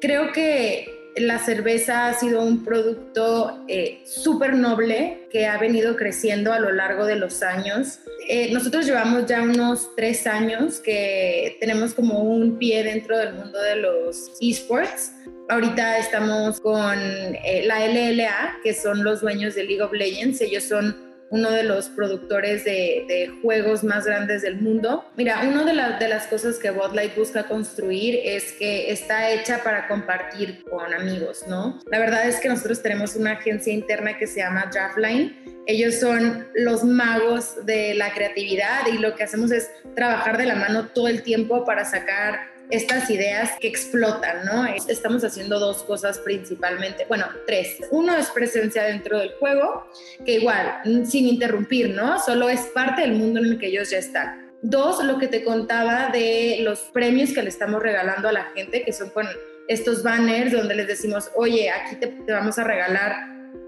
Creo 0.00 0.32
que 0.32 0.98
la 1.16 1.38
cerveza 1.38 2.06
ha 2.06 2.14
sido 2.14 2.42
un 2.42 2.64
producto 2.64 3.64
eh, 3.66 4.02
súper 4.04 4.54
noble 4.54 5.26
que 5.30 5.46
ha 5.46 5.58
venido 5.58 5.96
creciendo 5.96 6.52
a 6.52 6.60
lo 6.60 6.70
largo 6.70 7.04
de 7.06 7.16
los 7.16 7.42
años. 7.42 7.98
Eh, 8.28 8.52
nosotros 8.52 8.86
llevamos 8.86 9.26
ya 9.26 9.42
unos 9.42 9.90
tres 9.96 10.26
años 10.26 10.78
que 10.80 11.56
tenemos 11.60 11.94
como 11.94 12.22
un 12.22 12.58
pie 12.58 12.84
dentro 12.84 13.18
del 13.18 13.34
mundo 13.34 13.60
de 13.60 13.76
los 13.76 14.30
esports. 14.40 15.12
Ahorita 15.48 15.98
estamos 15.98 16.60
con 16.60 16.98
eh, 16.98 17.62
la 17.64 17.86
LLA, 17.86 18.58
que 18.62 18.74
son 18.74 19.02
los 19.02 19.20
dueños 19.20 19.54
de 19.54 19.64
League 19.64 19.82
of 19.82 19.92
Legends. 19.92 20.40
Ellos 20.40 20.64
son 20.64 21.07
uno 21.30 21.50
de 21.50 21.62
los 21.62 21.88
productores 21.90 22.64
de, 22.64 23.04
de, 23.06 23.28
juegos 23.42 23.84
más 23.84 24.06
grandes 24.06 24.42
del 24.42 24.60
mundo. 24.60 25.04
Mira, 25.16 25.40
una 25.42 25.64
de, 25.64 25.98
de, 25.98 26.08
las 26.08 26.26
cosas 26.26 26.58
que 26.58 26.70
Botlight 26.70 27.14
busca 27.16 27.44
construir 27.44 28.18
es 28.24 28.52
que 28.52 28.90
está 28.90 29.30
hecha 29.30 29.62
para 29.62 29.88
compartir 29.88 30.64
con 30.64 30.92
amigos, 30.94 31.44
¿no? 31.48 31.80
La 31.90 31.98
verdad 31.98 32.26
es 32.26 32.40
que 32.40 32.48
nosotros 32.48 32.82
tenemos 32.82 33.16
una 33.16 33.32
agencia 33.32 33.72
interna 33.72 34.16
que 34.16 34.26
se 34.26 34.40
llama 34.40 34.70
Draftline. 34.72 35.36
Ellos 35.66 35.96
son 35.96 36.46
los 36.54 36.82
magos 36.84 37.66
de 37.66 37.94
la 37.94 38.12
creatividad 38.12 38.86
y 38.92 38.98
lo 38.98 39.14
que 39.14 39.24
hacemos 39.24 39.50
es 39.50 39.70
trabajar 39.94 40.38
de 40.38 40.46
la 40.46 40.54
mano 40.54 40.88
todo 40.88 41.08
el 41.08 41.22
tiempo 41.22 41.64
para 41.64 41.84
sacar 41.84 42.57
estas 42.70 43.08
ideas 43.10 43.52
que 43.60 43.68
explotan, 43.68 44.44
¿no? 44.44 44.66
Estamos 44.66 45.24
haciendo 45.24 45.58
dos 45.58 45.82
cosas 45.82 46.18
principalmente, 46.18 47.06
bueno, 47.08 47.26
tres. 47.46 47.78
Uno 47.90 48.16
es 48.16 48.28
presencia 48.30 48.84
dentro 48.84 49.18
del 49.18 49.32
juego, 49.34 49.86
que 50.24 50.34
igual, 50.34 50.80
sin 51.06 51.26
interrumpir, 51.26 51.90
¿no? 51.90 52.18
Solo 52.20 52.48
es 52.48 52.60
parte 52.74 53.02
del 53.02 53.12
mundo 53.12 53.40
en 53.40 53.46
el 53.46 53.58
que 53.58 53.68
ellos 53.68 53.90
ya 53.90 53.98
están. 53.98 54.52
Dos, 54.60 55.02
lo 55.04 55.18
que 55.18 55.28
te 55.28 55.44
contaba 55.44 56.10
de 56.10 56.58
los 56.62 56.80
premios 56.92 57.32
que 57.32 57.42
le 57.42 57.48
estamos 57.48 57.82
regalando 57.82 58.28
a 58.28 58.32
la 58.32 58.44
gente, 58.54 58.82
que 58.82 58.92
son 58.92 59.10
con 59.10 59.26
estos 59.68 60.02
banners 60.02 60.52
donde 60.52 60.74
les 60.74 60.88
decimos, 60.88 61.30
oye, 61.34 61.70
aquí 61.70 61.96
te, 61.96 62.08
te 62.08 62.32
vamos 62.32 62.58
a 62.58 62.64
regalar 62.64 63.14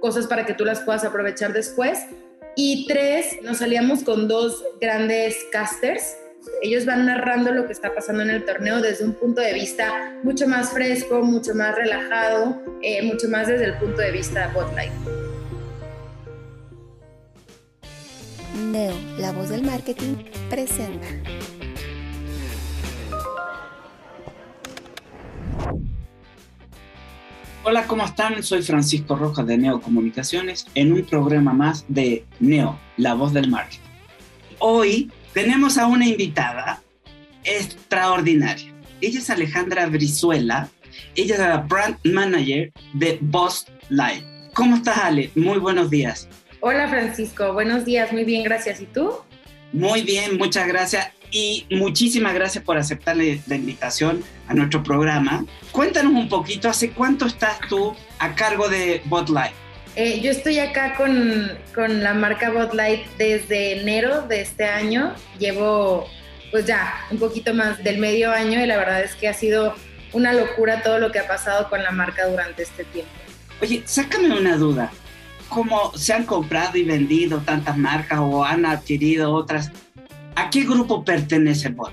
cosas 0.00 0.26
para 0.26 0.44
que 0.44 0.54
tú 0.54 0.64
las 0.64 0.80
puedas 0.80 1.04
aprovechar 1.04 1.52
después. 1.52 2.06
Y 2.56 2.86
tres, 2.88 3.38
nos 3.42 3.58
salíamos 3.58 4.02
con 4.02 4.26
dos 4.26 4.64
grandes 4.80 5.46
casters 5.52 6.16
ellos 6.62 6.86
van 6.86 7.06
narrando 7.06 7.52
lo 7.52 7.66
que 7.66 7.72
está 7.72 7.94
pasando 7.94 8.22
en 8.22 8.30
el 8.30 8.44
torneo 8.44 8.80
desde 8.80 9.04
un 9.04 9.14
punto 9.14 9.40
de 9.40 9.52
vista 9.52 10.14
mucho 10.22 10.46
más 10.46 10.70
fresco, 10.70 11.22
mucho 11.22 11.54
más 11.54 11.74
relajado, 11.74 12.62
eh, 12.82 13.02
mucho 13.02 13.28
más 13.28 13.48
desde 13.48 13.66
el 13.66 13.74
punto 13.78 14.00
de 14.00 14.12
vista 14.12 14.50
botlight. 14.54 14.92
Neo, 18.70 18.94
la 19.18 19.32
voz 19.32 19.48
del 19.48 19.62
marketing, 19.62 20.16
presenta. 20.48 21.06
Hola, 27.62 27.86
¿cómo 27.86 28.04
están? 28.04 28.42
Soy 28.42 28.62
Francisco 28.62 29.16
Rojas 29.16 29.46
de 29.46 29.58
Neo 29.58 29.80
Comunicaciones 29.80 30.66
en 30.74 30.92
un 30.92 31.04
programa 31.04 31.52
más 31.52 31.84
de 31.88 32.24
Neo, 32.38 32.78
la 32.96 33.14
voz 33.14 33.32
del 33.32 33.50
marketing. 33.50 33.84
Hoy 34.58 35.10
tenemos 35.32 35.78
a 35.78 35.86
una 35.86 36.06
invitada 36.06 36.82
extraordinaria. 37.44 38.72
Ella 39.00 39.18
es 39.18 39.30
Alejandra 39.30 39.86
Brizuela. 39.86 40.68
Ella 41.14 41.34
es 41.34 41.40
la 41.40 41.56
brand 41.58 41.96
manager 42.04 42.72
de 42.94 43.18
Boss 43.20 43.66
Live. 43.88 44.24
¿Cómo 44.54 44.76
estás, 44.76 44.98
Ale? 44.98 45.30
Muy 45.34 45.58
buenos 45.58 45.90
días. 45.90 46.28
Hola, 46.60 46.88
Francisco. 46.88 47.52
Buenos 47.52 47.84
días. 47.84 48.12
Muy 48.12 48.24
bien, 48.24 48.42
gracias. 48.42 48.80
¿Y 48.80 48.86
tú? 48.86 49.12
Muy 49.72 50.02
bien, 50.02 50.36
muchas 50.36 50.66
gracias. 50.66 51.08
Y 51.30 51.66
muchísimas 51.70 52.34
gracias 52.34 52.64
por 52.64 52.76
aceptarle 52.76 53.40
la 53.46 53.54
invitación 53.54 54.22
a 54.48 54.54
nuestro 54.54 54.82
programa. 54.82 55.44
Cuéntanos 55.70 56.12
un 56.12 56.28
poquito, 56.28 56.68
¿hace 56.68 56.90
cuánto 56.90 57.26
estás 57.26 57.60
tú 57.68 57.94
a 58.18 58.34
cargo 58.34 58.68
de 58.68 59.00
Botlight? 59.04 59.52
Eh, 59.96 60.20
yo 60.20 60.30
estoy 60.30 60.58
acá 60.58 60.94
con, 60.94 61.50
con 61.74 62.02
la 62.02 62.14
marca 62.14 62.50
Botlight 62.50 63.04
desde 63.18 63.80
enero 63.80 64.22
de 64.22 64.42
este 64.42 64.64
año. 64.64 65.14
Llevo 65.38 66.08
pues 66.50 66.66
ya 66.66 66.94
un 67.10 67.18
poquito 67.18 67.54
más 67.54 67.82
del 67.82 67.98
medio 67.98 68.30
año 68.32 68.62
y 68.62 68.66
la 68.66 68.76
verdad 68.76 69.02
es 69.02 69.14
que 69.14 69.28
ha 69.28 69.34
sido 69.34 69.74
una 70.12 70.32
locura 70.32 70.82
todo 70.82 70.98
lo 70.98 71.12
que 71.12 71.18
ha 71.18 71.26
pasado 71.26 71.68
con 71.68 71.82
la 71.82 71.90
marca 71.90 72.26
durante 72.26 72.62
este 72.62 72.84
tiempo. 72.84 73.10
Oye, 73.60 73.82
sácame 73.84 74.36
una 74.38 74.56
duda. 74.56 74.90
¿Cómo 75.48 75.92
se 75.96 76.12
han 76.12 76.24
comprado 76.24 76.78
y 76.78 76.84
vendido 76.84 77.38
tantas 77.40 77.76
marcas 77.76 78.20
o 78.20 78.44
han 78.44 78.64
adquirido 78.64 79.32
otras? 79.32 79.70
¿A 80.36 80.48
qué 80.50 80.62
grupo 80.62 81.04
pertenece 81.04 81.68
Bot? 81.68 81.92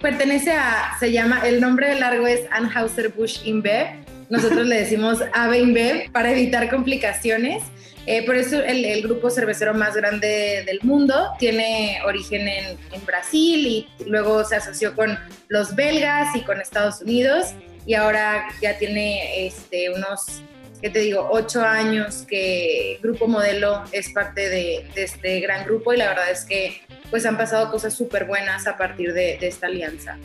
Pertenece 0.00 0.52
a, 0.52 0.96
se 0.98 1.12
llama, 1.12 1.40
el 1.46 1.60
nombre 1.60 1.98
largo 1.98 2.26
es 2.26 2.40
Anheuser-Busch 2.50 3.46
InBev 3.46 4.04
nosotros 4.28 4.66
le 4.66 4.76
decimos 4.76 5.18
AB 5.32 5.54
InBev 5.54 6.12
para 6.12 6.32
evitar 6.32 6.68
complicaciones. 6.70 7.62
Eh, 8.06 8.24
por 8.24 8.36
eso 8.36 8.62
el, 8.62 8.84
el, 8.84 9.02
grupo 9.02 9.30
cervecero 9.30 9.74
más 9.74 9.96
grande 9.96 10.62
del 10.64 10.78
mundo 10.84 11.32
tiene 11.40 11.98
origen 12.06 12.46
en, 12.46 12.78
en, 12.92 13.04
Brasil 13.04 13.66
y 13.66 13.88
luego 14.06 14.44
se 14.44 14.54
asoció 14.54 14.94
con 14.94 15.18
los 15.48 15.74
belgas 15.74 16.36
y 16.36 16.42
con 16.42 16.60
Estados 16.60 17.00
Unidos 17.00 17.54
y 17.84 17.94
ahora 17.94 18.46
ya 18.62 18.78
tiene 18.78 19.46
este, 19.48 19.90
unos, 19.90 20.40
¿qué 20.80 20.88
te 20.88 21.00
digo?, 21.00 21.28
ocho 21.32 21.62
años 21.62 22.24
que 22.28 23.00
Grupo 23.02 23.26
Modelo 23.26 23.82
es 23.90 24.10
parte 24.10 24.48
de, 24.50 24.88
de 24.94 25.02
este 25.02 25.40
gran 25.40 25.64
grupo 25.64 25.92
y 25.92 25.96
la 25.96 26.06
verdad 26.06 26.30
es 26.30 26.44
que 26.44 26.82
pues 27.10 27.26
han 27.26 27.36
pasado 27.36 27.72
cosas 27.72 27.92
súper 27.92 28.26
buenas 28.26 28.68
a 28.68 28.76
partir 28.76 29.14
de, 29.14 29.36
de 29.40 29.48
esta 29.48 29.66
alianza. 29.66 30.16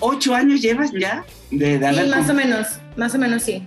¿Ocho 0.00 0.34
años 0.34 0.60
llevas 0.60 0.90
ya 0.92 1.24
de, 1.50 1.78
de 1.78 1.94
Sí, 1.94 2.08
más 2.08 2.28
o 2.28 2.34
menos, 2.34 2.66
más 2.96 3.14
o 3.14 3.18
menos 3.18 3.42
sí. 3.42 3.62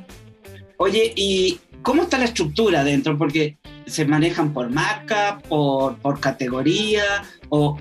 Oye, 0.78 1.14
¿y 1.16 1.60
cómo 1.82 2.04
está 2.04 2.18
la 2.18 2.26
estructura 2.26 2.84
dentro? 2.84 3.18
Porque 3.18 3.58
se 3.86 4.06
manejan 4.06 4.54
por 4.54 4.70
marca, 4.70 5.40
por, 5.48 5.98
por 5.98 6.20
categoría, 6.20 7.04
o 7.50 7.78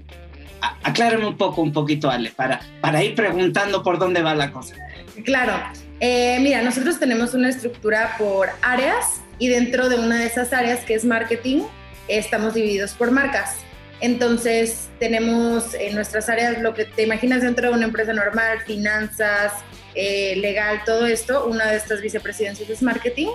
aclárame 0.83 1.27
un 1.27 1.37
poco, 1.37 1.63
un 1.63 1.73
poquito, 1.73 2.11
Ale, 2.11 2.31
para, 2.31 2.61
para 2.81 3.03
ir 3.03 3.15
preguntando 3.15 3.83
por 3.83 3.99
dónde 3.99 4.23
va 4.23 4.35
la 4.35 4.53
cosa. 4.53 4.77
Claro, 5.25 5.55
eh, 6.01 6.39
mira, 6.41 6.63
nosotros 6.63 6.99
tenemos 6.99 7.35
una 7.35 7.49
estructura 7.49 8.17
por 8.19 8.49
áreas 8.63 9.21
y 9.39 9.49
dentro 9.49 9.89
de 9.89 9.97
una 9.97 10.19
de 10.19 10.27
esas 10.27 10.53
áreas 10.53 10.85
que 10.85 10.95
es 10.95 11.05
marketing, 11.05 11.63
estamos 12.09 12.55
divididos 12.55 12.93
por 12.93 13.11
marcas. 13.11 13.57
Entonces, 14.03 14.89
tenemos 14.99 15.75
en 15.75 15.95
nuestras 15.95 16.29
áreas 16.29 16.61
lo 16.61 16.75
que 16.75 16.87
te 16.87 17.05
imaginas 17.05 17.41
dentro 17.41 17.69
de 17.69 17.75
una 17.75 17.85
empresa 17.85 18.13
normal, 18.13 18.59
finanzas, 18.67 19.53
eh, 19.95 20.35
legal, 20.39 20.83
todo 20.85 21.07
esto. 21.07 21.47
Una 21.47 21.71
de 21.71 21.77
estas 21.77 22.03
vicepresidencias 22.03 22.69
es 22.69 22.83
marketing. 22.83 23.29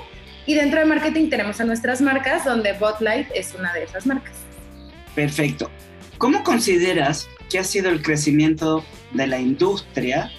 Y 0.46 0.56
dentro 0.56 0.82
de 0.82 0.86
marketing 0.86 1.30
tenemos 1.30 1.62
a 1.62 1.64
nuestras 1.64 2.02
marcas, 2.02 2.44
donde 2.44 2.74
Botlight 2.74 3.30
es 3.34 3.56
una 3.58 3.72
de 3.74 3.84
esas 3.84 4.06
marcas. 4.06 4.36
Perfecto. 5.16 5.72
¿Cómo 6.18 6.44
consideras 6.44 7.30
que 7.50 7.60
ha 7.60 7.64
sido 7.64 7.90
el 7.90 8.02
crecimiento 8.02 8.84
de 9.14 9.26
la 9.26 9.40
industria 9.40 10.32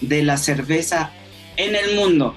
de 0.00 0.24
la 0.24 0.36
cerveza 0.36 1.12
en 1.56 1.76
el 1.76 1.94
mundo? 1.94 2.34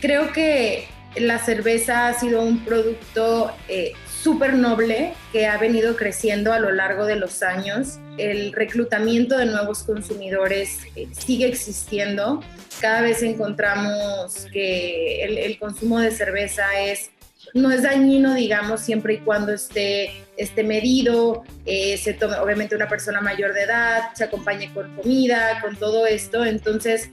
Creo 0.00 0.32
que 0.32 0.88
la 1.16 1.38
cerveza 1.38 2.08
ha 2.08 2.14
sido 2.14 2.42
un 2.42 2.64
producto 2.64 3.52
eh, 3.68 3.92
súper 4.28 4.52
noble 4.52 5.14
que 5.32 5.46
ha 5.46 5.56
venido 5.56 5.96
creciendo 5.96 6.52
a 6.52 6.58
lo 6.58 6.70
largo 6.70 7.06
de 7.06 7.16
los 7.16 7.42
años. 7.42 7.98
El 8.18 8.52
reclutamiento 8.52 9.38
de 9.38 9.46
nuevos 9.46 9.84
consumidores 9.84 10.80
eh, 10.96 11.08
sigue 11.12 11.46
existiendo. 11.46 12.42
Cada 12.78 13.00
vez 13.00 13.22
encontramos 13.22 14.46
que 14.52 15.24
el, 15.24 15.58
consumo 15.58 15.98
de 15.98 16.10
cerveza 16.10 16.62
es 16.78 17.10
no 17.54 17.70
es 17.70 17.84
dañino, 17.84 18.34
digamos, 18.34 18.82
siempre 18.82 19.14
y 19.14 19.18
cuando 19.20 19.54
esté, 19.54 20.10
esté 20.36 20.62
medido, 20.62 21.44
eh, 21.64 21.96
se 21.96 22.12
tome, 22.12 22.36
obviamente 22.36 22.76
una 22.76 22.86
persona 22.86 23.22
mayor 23.22 23.54
de 23.54 23.62
edad, 23.62 24.10
se 24.14 24.24
acompañe 24.24 24.70
con 24.74 24.94
comida, 24.94 25.58
con 25.62 25.74
todo 25.76 26.06
esto. 26.06 26.44
Entonces, 26.44 27.08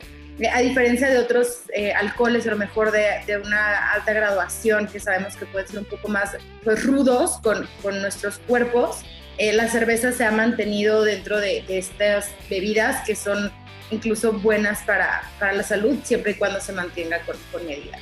a 0.53 0.59
diferencia 0.59 1.09
de 1.09 1.17
otros 1.17 1.61
eh, 1.73 1.93
alcoholes, 1.93 2.45
a 2.47 2.51
lo 2.51 2.57
mejor 2.57 2.91
de, 2.91 3.05
de, 3.25 3.37
una 3.37 3.93
alta 3.93 4.13
graduación, 4.13 4.87
que 4.87 4.99
sabemos 4.99 5.35
que 5.35 5.45
pueden 5.45 5.67
ser 5.67 5.79
un 5.79 5.85
poco 5.85 6.09
más 6.09 6.35
pues, 6.63 6.83
rudos 6.83 7.39
con, 7.41 7.67
con 7.81 8.01
nuestros 8.01 8.39
cuerpos, 8.39 9.03
eh, 9.37 9.53
la 9.53 9.67
cerveza 9.67 10.11
se 10.11 10.23
ha 10.23 10.31
mantenido 10.31 11.03
dentro 11.03 11.39
de, 11.39 11.63
estas 11.67 12.29
bebidas 12.49 13.05
que 13.05 13.15
son 13.15 13.51
incluso 13.91 14.33
buenas 14.33 14.81
para, 14.83 15.23
para, 15.39 15.53
la 15.53 15.63
salud, 15.63 15.97
siempre 16.03 16.31
y 16.31 16.35
cuando 16.35 16.59
se 16.61 16.71
mantenga 16.73 17.19
con, 17.21 17.35
con 17.51 17.65
medida. 17.65 17.97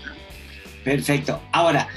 Perfecto. 0.84 1.42
Ahora, 1.52 1.88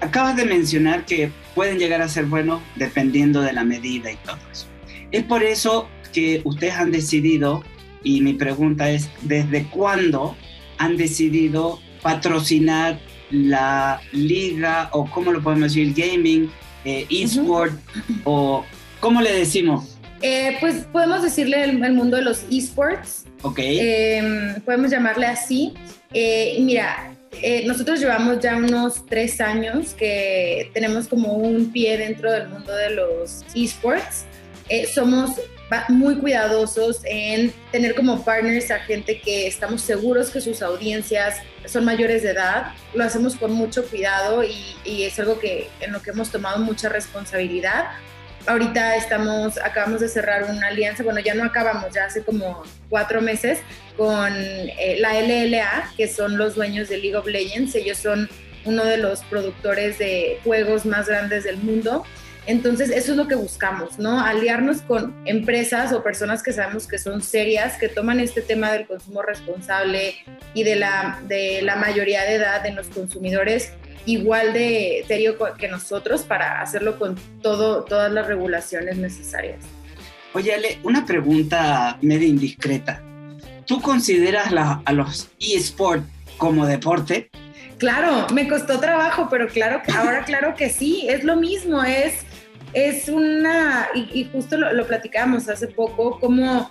acabas 0.00 0.36
de 0.36 0.44
mencionar 0.44 1.04
que 1.04 1.30
pueden 1.54 1.78
llegar 1.78 2.02
a 2.02 2.08
ser 2.08 2.26
buenos 2.26 2.62
dependiendo 2.76 3.40
de 3.42 3.52
la 3.52 3.64
medida 3.64 4.12
y 4.12 4.16
todo 4.16 4.38
eso. 4.52 4.66
Es 5.10 5.24
por 5.24 5.42
eso 5.42 5.88
que 6.12 6.40
ustedes 6.44 6.74
han 6.74 6.92
decidido, 6.92 7.64
y 8.04 8.20
mi 8.20 8.34
pregunta 8.34 8.90
es, 8.90 9.08
¿desde 9.22 9.64
cuándo 9.64 10.36
han 10.78 10.96
decidido 10.96 11.80
patrocinar 12.02 13.00
la 13.30 14.00
liga 14.12 14.90
o 14.92 15.10
cómo 15.10 15.32
lo 15.32 15.42
podemos 15.42 15.74
decir, 15.74 15.92
gaming, 15.96 16.50
eh, 16.84 17.06
eSport 17.10 17.72
o 18.24 18.64
cómo 19.00 19.20
le 19.20 19.32
decimos? 19.32 19.98
Eh, 20.22 20.56
pues 20.60 20.86
podemos 20.92 21.22
decirle 21.22 21.64
el, 21.64 21.94
mundo 21.94 22.16
de 22.16 22.22
los 22.22 22.44
esports. 22.50 23.24
Ok. 23.42 23.58
Em, 23.58 24.60
podemos 24.60 24.90
llamarle 24.90 25.26
así. 25.26 25.74
Eh, 26.12 26.58
mira, 26.60 27.10
nosotros 27.66 28.00
llevamos 28.00 28.38
ya 28.40 28.56
unos 28.56 29.04
tres 29.06 29.40
años 29.40 29.92
que 29.94 30.70
tenemos 30.72 31.08
como 31.08 31.34
un 31.34 31.72
pie 31.72 31.98
dentro 31.98 32.30
del 32.30 32.48
mundo 32.48 32.72
de 32.72 32.90
los 32.90 33.44
esports. 33.54 34.24
somos 34.94 35.32
muy 35.88 36.16
cuidadosos 36.16 37.00
en 37.04 37.52
tener 37.72 37.94
como 37.94 38.24
partners 38.24 38.70
a 38.70 38.78
gente 38.80 39.20
que 39.20 39.46
estamos 39.46 39.82
seguros 39.82 40.30
que 40.30 40.40
sus 40.40 40.62
audiencias 40.62 41.36
son 41.66 41.84
mayores 41.84 42.22
de 42.22 42.30
edad. 42.30 42.72
Lo 42.94 43.04
hacemos 43.04 43.36
con 43.36 43.52
mucho 43.52 43.84
cuidado 43.84 44.44
y, 44.44 45.02
es 45.04 45.18
algo 45.18 45.38
que 45.38 45.68
en 45.80 45.92
lo 45.92 46.02
que 46.02 46.10
hemos 46.10 46.30
tomado 46.30 46.58
mucha 46.58 46.88
responsabilidad. 46.88 47.86
Ahorita 48.46 48.96
estamos, 48.96 49.56
acabamos 49.58 50.00
de 50.00 50.08
cerrar 50.08 50.44
una 50.44 50.66
alianza, 50.66 51.02
bueno, 51.02 51.20
ya 51.20 51.34
no 51.34 51.44
acabamos, 51.44 51.94
ya 51.94 52.04
hace 52.04 52.22
como 52.22 52.62
cuatro 52.90 53.22
meses, 53.22 53.60
con 53.96 54.32
eh, 54.34 54.96
la 54.98 55.18
LLA, 55.18 55.92
que 55.96 56.08
son 56.08 56.36
los 56.36 56.54
dueños 56.54 56.90
de 56.90 56.98
League 56.98 57.16
of 57.16 57.26
Legends. 57.26 57.74
Ellos 57.74 57.96
son 57.98 58.28
uno 58.66 58.84
de 58.84 58.98
los 58.98 59.22
productores 59.24 59.98
de 59.98 60.40
juegos 60.44 60.84
más 60.84 61.08
grandes 61.08 61.44
del 61.44 61.56
mundo 61.56 62.04
entonces, 62.46 62.90
eso 62.90 63.12
es 63.12 63.16
lo 63.16 63.26
que 63.26 63.34
buscamos, 63.34 63.98
¿no? 63.98 64.20
Aliarnos 64.20 64.82
con 64.82 65.14
empresas 65.24 65.92
o 65.92 66.02
personas 66.02 66.42
que 66.42 66.52
sabemos 66.52 66.86
que 66.86 66.98
son 66.98 67.22
serias, 67.22 67.78
que 67.78 67.88
toman 67.88 68.20
este 68.20 68.42
tema 68.42 68.70
del 68.72 68.86
consumo 68.86 69.22
responsable 69.22 70.16
y 70.52 70.62
de 70.62 70.76
la, 70.76 71.20
de 71.26 71.62
la 71.62 71.76
mayoría 71.76 72.22
de 72.22 72.34
edad 72.34 72.62
de 72.62 72.72
los 72.72 72.88
consumidores 72.88 73.72
igual 74.06 74.52
de 74.52 75.04
serio 75.08 75.36
que 75.58 75.68
nosotros 75.68 76.22
para 76.22 76.60
hacerlo 76.60 76.98
con 76.98 77.16
todo, 77.40 77.84
todas 77.84 78.12
las 78.12 78.26
regulaciones 78.26 78.98
necesarias. 78.98 79.64
Oye, 80.34 80.52
Ale, 80.52 80.78
una 80.82 81.06
pregunta 81.06 81.96
medio 82.02 82.28
indiscreta. 82.28 83.00
¿Tú 83.66 83.80
consideras 83.80 84.52
a 84.84 84.92
los 84.92 85.30
eSports 85.40 86.04
como 86.36 86.66
deporte? 86.66 87.30
Claro, 87.78 88.26
me 88.32 88.46
costó 88.46 88.78
trabajo, 88.78 89.28
pero 89.30 89.48
claro, 89.48 89.80
ahora 89.96 90.24
claro 90.24 90.54
que 90.54 90.68
sí, 90.68 91.06
es 91.08 91.24
lo 91.24 91.36
mismo, 91.36 91.82
es 91.82 92.24
es 92.74 93.08
una, 93.08 93.88
y, 93.94 94.24
justo 94.24 94.56
lo, 94.56 94.86
platicábamos 94.86 95.48
hace 95.48 95.68
poco, 95.68 96.18
como 96.18 96.70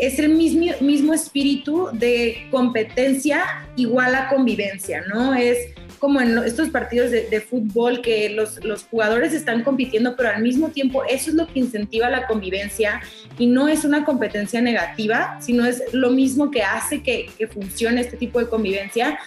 es 0.00 0.18
el 0.18 0.30
mismo, 0.30 0.66
mismo 0.80 1.12
espíritu 1.12 1.88
de 1.92 2.46
competencia 2.50 3.44
igual 3.76 4.14
a 4.14 4.28
convivencia, 4.28 5.04
¿no? 5.06 5.34
Es 5.34 5.58
como 5.98 6.20
en 6.20 6.36
estos 6.38 6.68
partidos 6.68 7.10
de, 7.10 7.40
fútbol 7.40 8.02
que 8.02 8.28
los, 8.28 8.62
los, 8.64 8.84
jugadores 8.84 9.32
están 9.32 9.62
compitiendo, 9.62 10.16
pero 10.16 10.30
al 10.30 10.42
mismo 10.42 10.68
tiempo 10.68 11.02
eso 11.04 11.30
es 11.30 11.36
lo 11.36 11.46
que 11.46 11.60
incentiva 11.60 12.10
la 12.10 12.26
convivencia 12.26 13.00
y 13.38 13.46
no 13.46 13.68
es 13.68 13.84
una 13.84 14.04
competencia 14.04 14.60
negativa, 14.60 15.38
sino 15.40 15.64
es 15.64 15.82
lo 15.92 16.10
mismo 16.10 16.50
que 16.50 16.62
hace 16.62 17.02
que, 17.02 17.30
que 17.38 17.46
funcione 17.46 18.00
este 18.02 18.16
tipo 18.16 18.38
de 18.38 18.48
convivencia. 18.48 19.18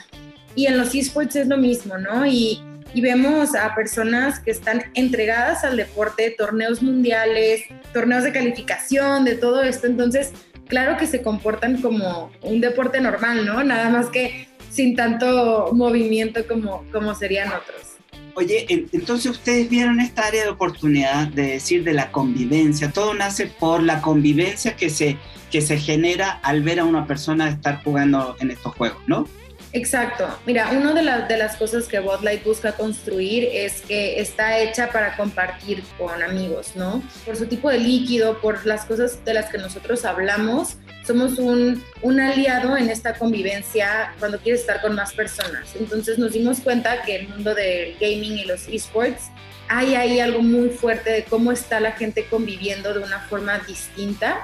Y 0.55 0.65
en 0.65 0.77
los 0.77 0.93
esports 0.93 1.35
es 1.35 1.47
lo 1.47 1.57
mismo, 1.57 1.97
¿no? 1.97 2.25
Y, 2.25 2.61
y 2.94 3.01
vemos 3.01 3.56
a 3.56 3.75
personas 3.75 4.39
que 4.39 4.51
están 4.51 4.86
entregadas 4.94 5.63
al 5.63 5.78
deporte, 5.78 6.34
torneos 6.38 6.81
mundiales, 6.81 7.63
torneos 7.94 8.24
de 8.24 8.31
calificación, 8.31 9.25
de 9.25 9.36
todo 9.36 9.63
esto. 9.63 9.88
Entonces, 9.88 10.31
claro 10.68 10.98
que 10.98 11.07
se 11.07 11.22
comportan 11.22 11.81
como 11.81 12.31
un 12.42 12.62
deporte 12.62 13.01
normal, 13.01 13.45
¿no? 13.45 13.63
Nada 13.63 13.89
más 13.89 14.07
que 14.07 14.48
sin 14.69 14.95
tanto 14.95 15.69
movimiento 15.74 16.45
como, 16.48 16.84
como 16.92 17.16
serían 17.16 17.50
otros. 17.50 17.98
Oye, 18.36 18.68
entonces 18.92 19.31
ustedes 19.31 19.68
vieron 19.68 20.00
esta 20.00 20.28
área 20.28 20.44
de 20.44 20.50
oportunidad 20.50 21.28
de 21.28 21.54
decir 21.54 21.84
de 21.84 21.94
la 21.94 22.12
convivencia. 22.12 22.92
Todo 22.92 23.16
nace 23.16 23.48
por 23.48 23.81
la 23.81 24.00
convivencia 24.00 24.75
que 24.75 24.92
se, 24.92 25.18
que 25.50 25.60
se 25.62 25.80
genera 25.80 26.39
al 26.44 26.62
ver 26.62 26.80
a 26.80 26.86
una 26.86 27.07
persona 27.07 27.50
estar 27.50 27.84
jugando 27.84 28.36
en 28.39 28.51
estos 28.51 28.75
juegos, 28.75 29.01
¿no? 29.07 29.28
Exacto. 29.77 30.27
Mira, 30.45 30.71
una 30.71 30.94
de, 30.94 31.27
de, 31.27 31.38
las 31.38 31.56
cosas 31.56 31.88
que 31.88 32.00
Botlight 32.00 32.44
busca 32.44 32.71
construir 32.71 33.47
es 33.51 33.81
que 33.81 34.19
está 34.19 34.57
hecha 34.57 34.89
para 34.89 35.15
compartir 35.15 35.83
con 36.00 36.24
amigos, 36.24 36.71
¿no? 36.75 37.03
Por 37.25 37.35
su 37.35 37.45
tipo 37.45 37.69
de 37.69 37.77
líquido, 37.77 38.41
por 38.41 38.65
las 38.65 38.85
cosas 38.85 39.24
de 39.24 39.35
las 39.35 39.51
que 39.51 39.59
nosotros 39.59 40.03
hablamos, 40.03 40.77
somos 41.06 41.38
un, 41.38 41.83
un 42.01 42.19
aliado 42.19 42.75
en 42.75 42.89
esta 42.89 43.13
convivencia 43.13 44.13
cuando 44.19 44.39
quieres 44.39 44.62
estar 44.62 44.81
con 44.81 44.95
más 44.95 45.13
personas. 45.13 45.75
Entonces 45.79 46.18
nos 46.18 46.33
dimos 46.33 46.59
cuenta 46.59 47.03
que 47.03 47.18
el 47.18 47.29
mundo 47.29 47.53
del 47.53 47.94
gaming 48.00 48.39
y 48.39 48.45
los 48.45 48.68
esports 48.68 49.25
hay 49.69 49.95
ahí 49.95 50.19
algo 50.19 50.41
muy 50.41 50.69
fuerte 50.69 51.12
de 51.12 51.24
cómo 51.24 51.51
está 51.51 51.79
la 51.79 51.91
gente 51.91 52.25
conviviendo 52.25 52.94
de 52.94 53.00
una 53.00 53.19
forma 53.19 53.59
distinta 53.59 54.44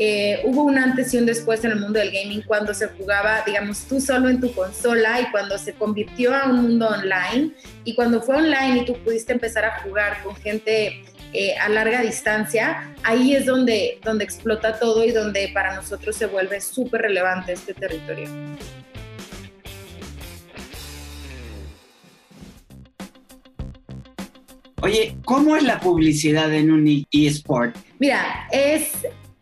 eh, 0.00 0.42
hubo 0.44 0.62
un 0.62 0.78
antes 0.78 1.12
y 1.12 1.18
un 1.18 1.26
después 1.26 1.64
en 1.64 1.72
el 1.72 1.80
mundo 1.80 1.98
del 1.98 2.12
gaming 2.12 2.42
cuando 2.42 2.72
se 2.72 2.86
jugaba, 2.86 3.42
digamos, 3.44 3.80
tú 3.88 4.00
solo 4.00 4.28
en 4.28 4.40
tu 4.40 4.54
consola 4.54 5.20
y 5.20 5.28
cuando 5.32 5.58
se 5.58 5.72
convirtió 5.72 6.32
a 6.32 6.48
un 6.48 6.62
mundo 6.62 6.86
online 6.88 7.50
y 7.82 7.96
cuando 7.96 8.22
fue 8.22 8.36
online 8.36 8.82
y 8.82 8.84
tú 8.84 8.96
pudiste 9.02 9.32
empezar 9.32 9.64
a 9.64 9.80
jugar 9.80 10.22
con 10.22 10.36
gente 10.36 11.02
eh, 11.32 11.56
a 11.58 11.68
larga 11.68 12.00
distancia, 12.00 12.94
ahí 13.02 13.34
es 13.34 13.44
donde, 13.44 13.98
donde 14.04 14.22
explota 14.22 14.78
todo 14.78 15.04
y 15.04 15.10
donde 15.10 15.50
para 15.52 15.74
nosotros 15.74 16.14
se 16.14 16.26
vuelve 16.26 16.60
súper 16.60 17.02
relevante 17.02 17.54
este 17.54 17.74
territorio. 17.74 18.28
Oye, 24.80 25.16
¿cómo 25.24 25.56
es 25.56 25.64
la 25.64 25.80
publicidad 25.80 26.54
en 26.54 26.70
un 26.70 27.04
eSport? 27.10 27.76
Mira, 27.98 28.46
es 28.52 28.92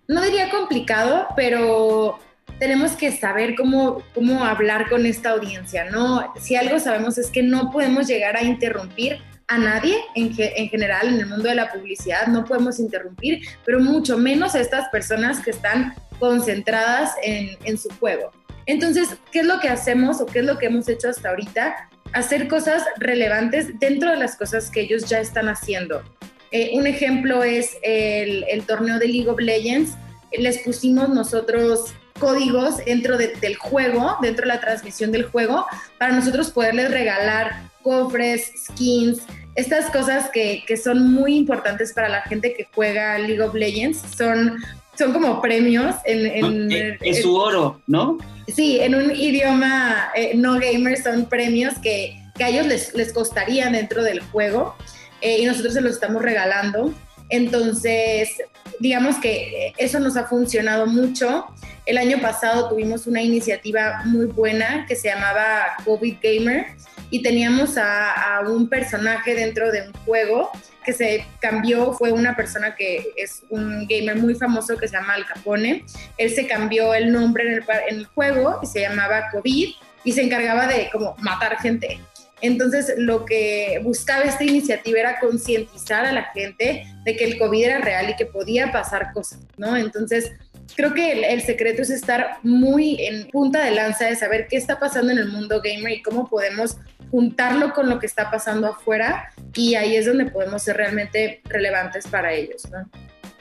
no 0.09 0.23
diría 0.23 0.51
complicado, 0.51 1.27
pero 1.37 2.19
tenemos 2.59 2.93
que 2.93 3.13
saber 3.13 3.55
cómo, 3.55 4.03
cómo 4.15 4.45
hablar 4.45 4.89
con 4.89 5.05
esta 5.07 5.31
audiencia, 5.31 5.91
¿no? 5.91 6.33
Si 6.41 6.57
algo 6.57 6.79
sabemos 6.79 7.19
es 7.19 7.31
que 7.31 7.43
no 7.43 7.71
podemos 7.71 8.07
llegar 8.07 8.37
a 8.37 8.43
interrumpir 8.43 9.19
a 9.49 9.59
nadie 9.59 9.97
en, 10.15 10.35
en, 10.37 10.69
general 10.69 11.09
en 11.09 11.21
el 11.21 11.27
mundo 11.27 11.49
de 11.49 11.55
la 11.55 11.73
publicidad, 11.73 12.27
no 12.27 12.45
podemos 12.45 12.81
interrumpir, 12.81 13.41
pero 13.65 13.79
mucho 13.79 14.19
menos 14.19 14.55
a 14.55 14.61
estas 14.61 14.89
personas 14.89 15.41
que 15.41 15.51
están 15.51 15.95
concentradas 16.19 17.15
en, 17.23 17.57
en 17.65 17.79
su 17.79 17.89
juego. 18.01 18.33
Entonces, 18.65 19.17
¿qué 19.31 19.41
es 19.41 19.47
lo 19.47 19.61
que 19.61 19.69
hacemos 19.69 20.21
o 20.21 20.27
qué 20.27 20.41
es 20.41 20.45
lo 20.45 20.59
que 20.59 20.67
hemos 20.67 20.89
hecho 20.89 21.09
hasta 21.09 21.29
ahorita? 21.29 21.89
Hacer 22.13 22.49
cosas 22.49 22.83
relevantes 22.99 23.79
dentro 23.79 24.11
de 24.11 24.17
las 24.17 24.37
cosas 24.37 24.71
que 24.71 24.81
ellos 24.81 25.09
ya 25.09 25.21
están 25.21 25.49
haciendo. 25.49 26.03
Eh, 26.51 26.71
un 26.75 26.87
ejemplo 26.87 27.43
es 27.43 27.77
el, 27.83 28.45
torneo 28.67 28.99
de 28.99 29.09
League 29.09 29.29
of 29.29 29.41
Legends. 29.41 29.95
Les 30.33 30.59
pusimos 30.59 31.09
nosotros 31.09 31.95
códigos 32.19 32.79
dentro 32.85 33.19
del 33.19 33.57
juego, 33.57 34.17
dentro 34.23 34.43
de 34.43 34.55
la 34.55 34.61
transmisión 34.61 35.13
del 35.13 35.25
juego, 35.25 35.67
para 35.99 36.13
nosotros 36.13 36.51
poderles 36.51 36.91
regalar 36.91 37.71
cofres, 37.83 38.53
skins, 38.65 39.21
estas 39.55 39.91
cosas 39.91 40.31
que, 40.31 40.65
son 40.77 41.13
muy 41.13 41.37
importantes 41.37 41.93
para 41.93 42.09
la 42.09 42.23
gente 42.23 42.55
que 42.55 42.69
juega 42.75 43.19
League 43.19 43.41
of 43.41 43.55
Legends. 43.55 44.03
Son, 44.17 44.57
son 44.97 45.13
como 45.13 45.41
premios 45.41 45.95
en... 46.05 46.71
es 47.01 47.23
su 47.23 47.35
oro, 47.35 47.81
¿no? 47.87 48.19
Sí, 48.49 48.79
en 48.81 48.95
un 48.95 49.11
idioma 49.11 50.11
eh, 50.15 50.33
no 50.37 50.55
gamer 50.55 51.03
son 51.03 51.27
premios 51.27 51.75
que, 51.83 52.21
a 52.39 52.49
ellos 52.49 52.67
les, 52.67 52.95
les 52.95 53.13
costarían 53.13 53.73
dentro 53.73 54.03
del 54.03 54.21
juego. 54.21 54.77
Eh, 55.21 55.39
y 55.41 55.47
nosotros 55.47 55.75
se 55.75 55.81
los 55.81 55.93
estamos 55.93 56.23
regalando. 56.23 56.93
Entonces, 57.29 58.31
digamos 58.79 59.17
que 59.17 59.73
eso 59.77 59.99
nos 59.99 60.17
ha 60.17 60.27
funcionado 60.27 60.87
mucho. 60.87 61.47
El 61.85 61.99
año 61.99 62.21
pasado 62.21 62.69
tuvimos 62.69 63.07
una 63.07 63.23
iniciativa 63.23 64.03
muy 64.05 64.27
buena 64.27 64.87
que 64.89 64.97
se 64.97 65.09
llamaba 65.09 65.77
COVID 65.85 66.17
Gamer 66.23 66.67
y 67.11 67.23
teníamos 67.23 67.77
a, 67.79 68.41
un 68.47 68.69
personaje 68.69 69.35
dentro 69.35 69.71
de 69.71 69.89
un 69.89 69.93
juego 70.05 70.51
que 70.85 70.93
se 70.93 71.27
cambió, 71.41 71.93
fue 71.93 72.13
una 72.13 72.37
persona 72.37 72.77
que 72.77 73.13
es 73.17 73.43
un 73.49 73.87
gamer 73.89 74.17
muy 74.17 74.35
famoso 74.37 74.77
que 74.77 74.87
se 74.87 74.97
llama 74.97 75.15
Al 75.15 75.27
Capone. 75.27 75.85
Él 76.17 76.31
se 76.31 76.47
cambió 76.47 76.95
el 76.95 77.13
nombre 77.13 77.45
en 77.45 77.65
el 77.89 78.07
juego 78.07 78.61
y 78.63 78.67
se 78.67 78.81
llamaba 78.83 79.31
COVID 79.33 79.69
y 80.05 80.13
se 80.13 80.23
encargaba 80.23 80.67
de 80.69 80.89
como 80.93 81.17
matar 81.19 81.59
gente. 81.59 82.01
Entonces, 82.41 82.95
lo 82.99 83.25
que 83.25 83.81
buscaba 83.83 84.25
esta 84.25 84.45
iniciativa 84.45 85.01
era 85.01 85.19
concientizar 85.21 86.05
a 86.05 86.13
la 86.13 86.25
gente 86.33 86.87
de 87.05 87.17
que 87.17 87.25
el 87.25 87.39
COVID 87.39 87.65
era 87.65 87.79
real 87.79 88.11
y 88.11 88.17
que 88.17 88.27
podía 88.27 88.73
pasar 88.73 89.13
cosas, 89.13 89.41
¿no? 89.57 89.77
Entonces, 89.77 90.33
creo 90.75 90.93
que 90.93 91.13
el, 91.13 91.25
el, 91.25 91.43
secreto 91.43 91.83
es 91.83 91.91
estar 91.91 92.39
muy 92.43 92.97
en 93.01 93.29
punta 93.29 93.65
de 93.65 93.71
lanza 93.71 94.07
de 94.07 94.17
saber 94.17 94.49
qué 94.49 94.57
está 94.57 94.79
pasando 94.79 95.13
en 95.13 95.19
el 95.19 95.29
mundo 95.29 95.63
gamer 95.63 95.93
y 95.93 96.03
cómo 96.03 96.29
podemos 96.29 96.77
juntarlo 97.11 97.73
con 97.73 97.89
lo 97.89 97.99
que 97.99 98.07
está 98.07 98.31
pasando 98.31 98.69
afuera 98.69 99.33
y 99.55 99.75
ahí 99.75 99.97
es 99.97 100.07
donde 100.07 100.27
podemos 100.27 100.63
ser 100.63 100.77
realmente 100.77 101.41
relevantes 101.45 102.07
para 102.07 102.33
ellos. 102.33 102.69
¿no? 102.71 102.89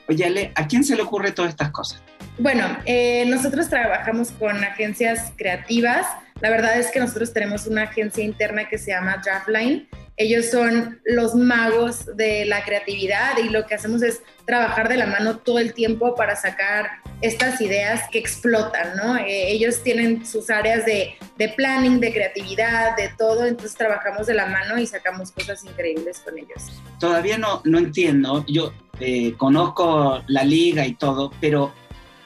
Oye, 0.07 0.25
Ale, 0.25 0.51
¿a 0.55 0.67
quién 0.67 0.83
se 0.83 0.95
le 0.95 1.01
ocurre 1.01 1.31
todas 1.31 1.49
estas 1.49 1.71
cosas? 1.71 2.01
Bueno, 2.37 2.77
eh, 2.85 3.25
nosotros 3.27 3.69
trabajamos 3.69 4.31
con 4.31 4.63
agencias 4.63 5.31
creativas. 5.35 6.05
La 6.41 6.49
verdad 6.49 6.77
es 6.77 6.91
que 6.91 6.99
nosotros 6.99 7.31
tenemos 7.31 7.65
una 7.65 7.83
agencia 7.83 8.21
interna 8.21 8.67
que 8.67 8.77
se 8.77 8.91
llama 8.91 9.21
Draftline. 9.23 9.87
Ellos 10.17 10.47
son 10.51 10.99
los 11.05 11.33
magos 11.33 12.05
de 12.17 12.45
la 12.45 12.63
creatividad 12.63 13.37
y 13.37 13.49
lo 13.49 13.65
que 13.65 13.75
hacemos 13.75 14.01
es 14.01 14.21
trabajar 14.45 14.89
de 14.89 14.97
la 14.97 15.05
mano 15.05 15.37
todo 15.37 15.59
el 15.59 15.73
tiempo 15.73 16.13
para 16.15 16.35
sacar 16.35 16.87
estas 17.21 17.61
ideas 17.61 18.01
que 18.11 18.19
explotan, 18.19 18.97
¿no? 18.97 19.15
Eh, 19.17 19.51
ellos 19.51 19.81
tienen 19.81 20.25
sus 20.25 20.49
áreas 20.49 20.85
de, 20.85 21.15
de, 21.37 21.49
planning, 21.49 22.01
de 22.01 22.13
creatividad, 22.13 22.97
de 22.97 23.09
todo, 23.17 23.45
entonces 23.45 23.77
trabajamos 23.77 24.27
de 24.27 24.33
la 24.33 24.45
mano 24.47 24.77
y 24.77 24.85
sacamos 24.85 25.31
cosas 25.31 25.63
increíbles 25.63 26.19
con 26.19 26.37
ellos. 26.37 26.81
Todavía 26.99 27.37
no, 27.37 27.61
no 27.63 27.77
entiendo, 27.77 28.45
yo 28.47 28.73
eh, 28.99 29.33
conozco 29.37 30.21
la 30.27 30.43
liga 30.43 30.85
y 30.85 30.95
todo, 30.95 31.31
pero 31.39 31.73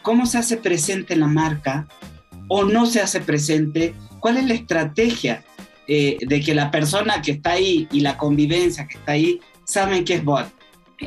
¿cómo 0.01 0.25
se 0.25 0.39
hace 0.39 0.57
presente 0.57 1.15
la 1.15 1.27
marca 1.27 1.87
o 2.49 2.65
no 2.65 2.85
se 2.85 2.99
hace 2.99 3.21
presente? 3.21 3.93
¿Cuál 4.19 4.37
es 4.37 4.45
la 4.45 4.55
estrategia 4.55 5.45
eh, 5.87 6.17
de 6.19 6.41
que 6.41 6.53
la 6.53 6.69
persona 6.69 7.21
que 7.21 7.31
está 7.31 7.51
ahí 7.53 7.87
y 7.91 8.01
la 8.01 8.17
convivencia 8.17 8.85
que 8.85 8.97
está 8.97 9.13
ahí 9.13 9.39
saben 9.63 10.03
que 10.03 10.15
es 10.15 10.25
bot? 10.25 10.51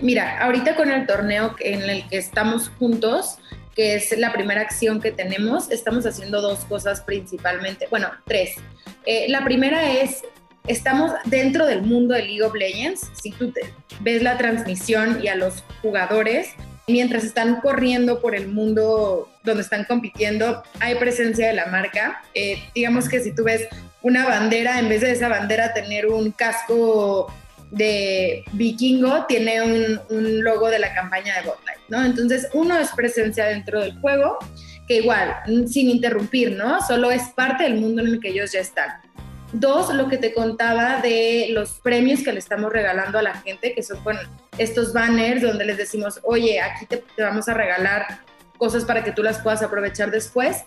Mira, 0.00 0.42
ahorita 0.42 0.74
con 0.74 0.90
el 0.90 1.06
torneo 1.06 1.54
en 1.60 1.82
el 1.82 2.08
que 2.08 2.16
estamos 2.16 2.70
juntos, 2.78 3.36
que 3.74 3.96
es 3.96 4.16
la 4.18 4.32
primera 4.32 4.62
acción 4.62 5.00
que 5.00 5.12
tenemos, 5.12 5.70
estamos 5.70 6.06
haciendo 6.06 6.40
dos 6.40 6.60
cosas 6.64 7.02
principalmente, 7.02 7.86
bueno, 7.90 8.08
tres. 8.26 8.54
Eh, 9.04 9.26
la 9.28 9.44
primera 9.44 9.92
es, 9.92 10.22
estamos 10.66 11.12
dentro 11.26 11.66
del 11.66 11.82
mundo 11.82 12.14
de 12.14 12.22
League 12.22 12.42
of 12.42 12.54
Legends, 12.54 13.10
si 13.20 13.32
tú 13.32 13.50
te, 13.50 13.62
ves 14.00 14.22
la 14.22 14.38
transmisión 14.38 15.20
y 15.22 15.28
a 15.28 15.34
los 15.34 15.62
jugadores, 15.82 16.50
mientras 16.88 17.24
están 17.24 17.60
corriendo 17.60 18.20
por 18.20 18.34
el 18.34 18.48
mundo 18.48 19.28
donde 19.44 19.62
están 19.62 19.84
compitiendo, 19.84 20.62
hay 20.80 20.94
presencia 20.96 21.48
de 21.48 21.54
la 21.54 21.66
marca. 21.66 22.22
Eh, 22.34 22.62
digamos 22.74 23.08
que 23.08 23.20
si 23.20 23.32
tú 23.32 23.44
ves 23.44 23.68
una 24.02 24.26
bandera, 24.26 24.78
en 24.78 24.88
vez 24.88 25.00
de 25.00 25.12
esa 25.12 25.28
bandera 25.28 25.72
tener 25.72 26.06
un 26.06 26.32
casco 26.32 27.32
de 27.72 28.44
vikingo 28.52 29.24
tiene 29.26 29.62
un, 29.62 30.44
logo 30.44 30.68
de 30.68 30.78
la 30.78 30.94
campaña 30.94 31.34
de 31.36 31.48
Botlight, 31.48 31.80
¿no? 31.88 32.04
Entonces, 32.04 32.48
uno 32.52 32.78
es 32.78 32.90
presencia 32.90 33.46
dentro 33.46 33.80
del 33.80 33.98
juego, 33.98 34.38
que 34.86 34.96
igual, 34.96 35.36
sin 35.66 35.88
interrumpir, 35.88 36.52
¿no? 36.52 36.82
Solo 36.82 37.10
es 37.10 37.22
parte 37.34 37.64
del 37.64 37.76
mundo 37.76 38.02
en 38.02 38.08
el 38.08 38.20
que 38.20 38.28
ellos 38.28 38.52
ya 38.52 38.60
están. 38.60 38.90
Dos, 39.54 39.92
lo 39.94 40.08
que 40.08 40.18
te 40.18 40.34
contaba 40.34 41.00
de 41.00 41.48
los 41.50 41.80
premios 41.80 42.22
que 42.22 42.32
le 42.32 42.38
estamos 42.38 42.72
regalando 42.72 43.18
a 43.18 43.22
la 43.22 43.34
gente, 43.36 43.74
que 43.74 43.82
son 43.82 44.02
con 44.02 44.18
estos 44.58 44.92
banners 44.92 45.42
donde 45.42 45.64
les 45.64 45.78
decimos, 45.78 46.20
oye, 46.22 46.60
aquí 46.60 46.86
te 46.86 47.02
vamos 47.22 47.48
a 47.48 47.54
regalar 47.54 48.20
cosas 48.62 48.84
para 48.84 49.02
que 49.02 49.10
tú 49.10 49.24
las 49.24 49.40
puedas 49.40 49.60
aprovechar 49.60 50.12
después. 50.12 50.58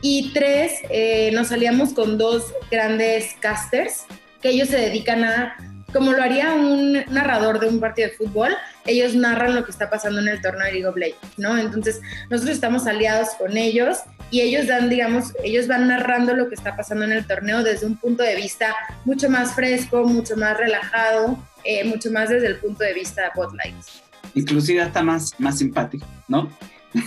Y 0.00 0.32
tres, 0.32 0.74
eh, 0.88 1.32
nos 1.32 1.48
salíamos 1.48 1.92
con 1.92 2.16
dos 2.16 2.54
grandes 2.70 3.34
casters 3.40 4.04
que 4.40 4.50
ellos 4.50 4.68
se 4.68 4.76
dedican 4.76 5.24
a 5.24 5.56
como 5.92 6.12
lo 6.12 6.22
haría 6.22 6.54
un 6.54 6.92
narrador 7.10 7.58
de 7.58 7.66
un 7.66 7.80
partido 7.80 8.08
de 8.08 8.14
fútbol, 8.14 8.52
ellos 8.86 9.16
narran 9.16 9.56
lo 9.56 9.64
que 9.64 9.72
está 9.72 9.90
pasando 9.90 10.20
en 10.20 10.28
el 10.28 10.40
torneo 10.40 10.64
de 10.66 10.72
League 10.74 10.86
of 10.86 10.96
Legends, 10.96 11.38
¿no? 11.38 11.58
Entonces, 11.58 12.00
nosotros 12.30 12.54
estamos 12.54 12.86
aliados 12.86 13.30
con 13.36 13.56
ellos 13.56 13.98
y 14.30 14.42
ellos 14.42 14.68
dan, 14.68 14.88
digamos, 14.88 15.32
ellos 15.42 15.66
van 15.66 15.88
narrando 15.88 16.36
lo 16.36 16.48
que 16.48 16.54
está 16.54 16.76
pasando 16.76 17.04
en 17.04 17.10
el 17.10 17.26
torneo 17.26 17.64
desde 17.64 17.84
un 17.84 17.96
punto 17.96 18.22
de 18.22 18.36
vista 18.36 18.76
mucho 19.04 19.28
más 19.28 19.56
fresco, 19.56 20.04
mucho 20.04 20.36
más 20.36 20.56
relajado, 20.56 21.36
eh, 21.64 21.82
mucho 21.82 22.12
más 22.12 22.28
desde 22.28 22.46
el 22.46 22.58
punto 22.58 22.84
de 22.84 22.94
vista 22.94 23.22
de 23.22 23.30
Botlights. 23.34 24.02
Inclusive 24.34 24.82
hasta 24.82 25.02
más, 25.02 25.34
más 25.40 25.58
simpático, 25.58 26.06
¿no? 26.28 26.48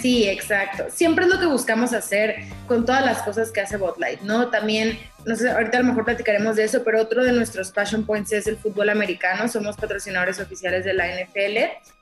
Sí, 0.01 0.29
exacto. 0.29 0.85
Siempre 0.89 1.25
es 1.25 1.31
lo 1.31 1.39
que 1.39 1.45
buscamos 1.45 1.93
hacer 1.93 2.35
con 2.67 2.85
todas 2.85 3.05
las 3.05 3.21
cosas 3.21 3.51
que 3.51 3.61
hace 3.61 3.75
Botlight, 3.75 4.21
¿no? 4.21 4.49
También, 4.49 4.97
no 5.25 5.35
sé, 5.35 5.49
ahorita 5.49 5.77
a 5.77 5.81
lo 5.81 5.87
mejor 5.87 6.05
platicaremos 6.05 6.55
de 6.55 6.63
eso, 6.63 6.83
pero 6.85 7.01
otro 7.01 7.23
de 7.23 7.33
nuestros 7.33 7.71
passion 7.71 8.05
points 8.05 8.31
es 8.31 8.47
el 8.47 8.57
fútbol 8.57 8.89
americano. 8.89 9.47
Somos 9.49 9.75
patrocinadores 9.75 10.39
oficiales 10.39 10.85
de 10.85 10.93
la 10.93 11.07
NFL. 11.07 11.57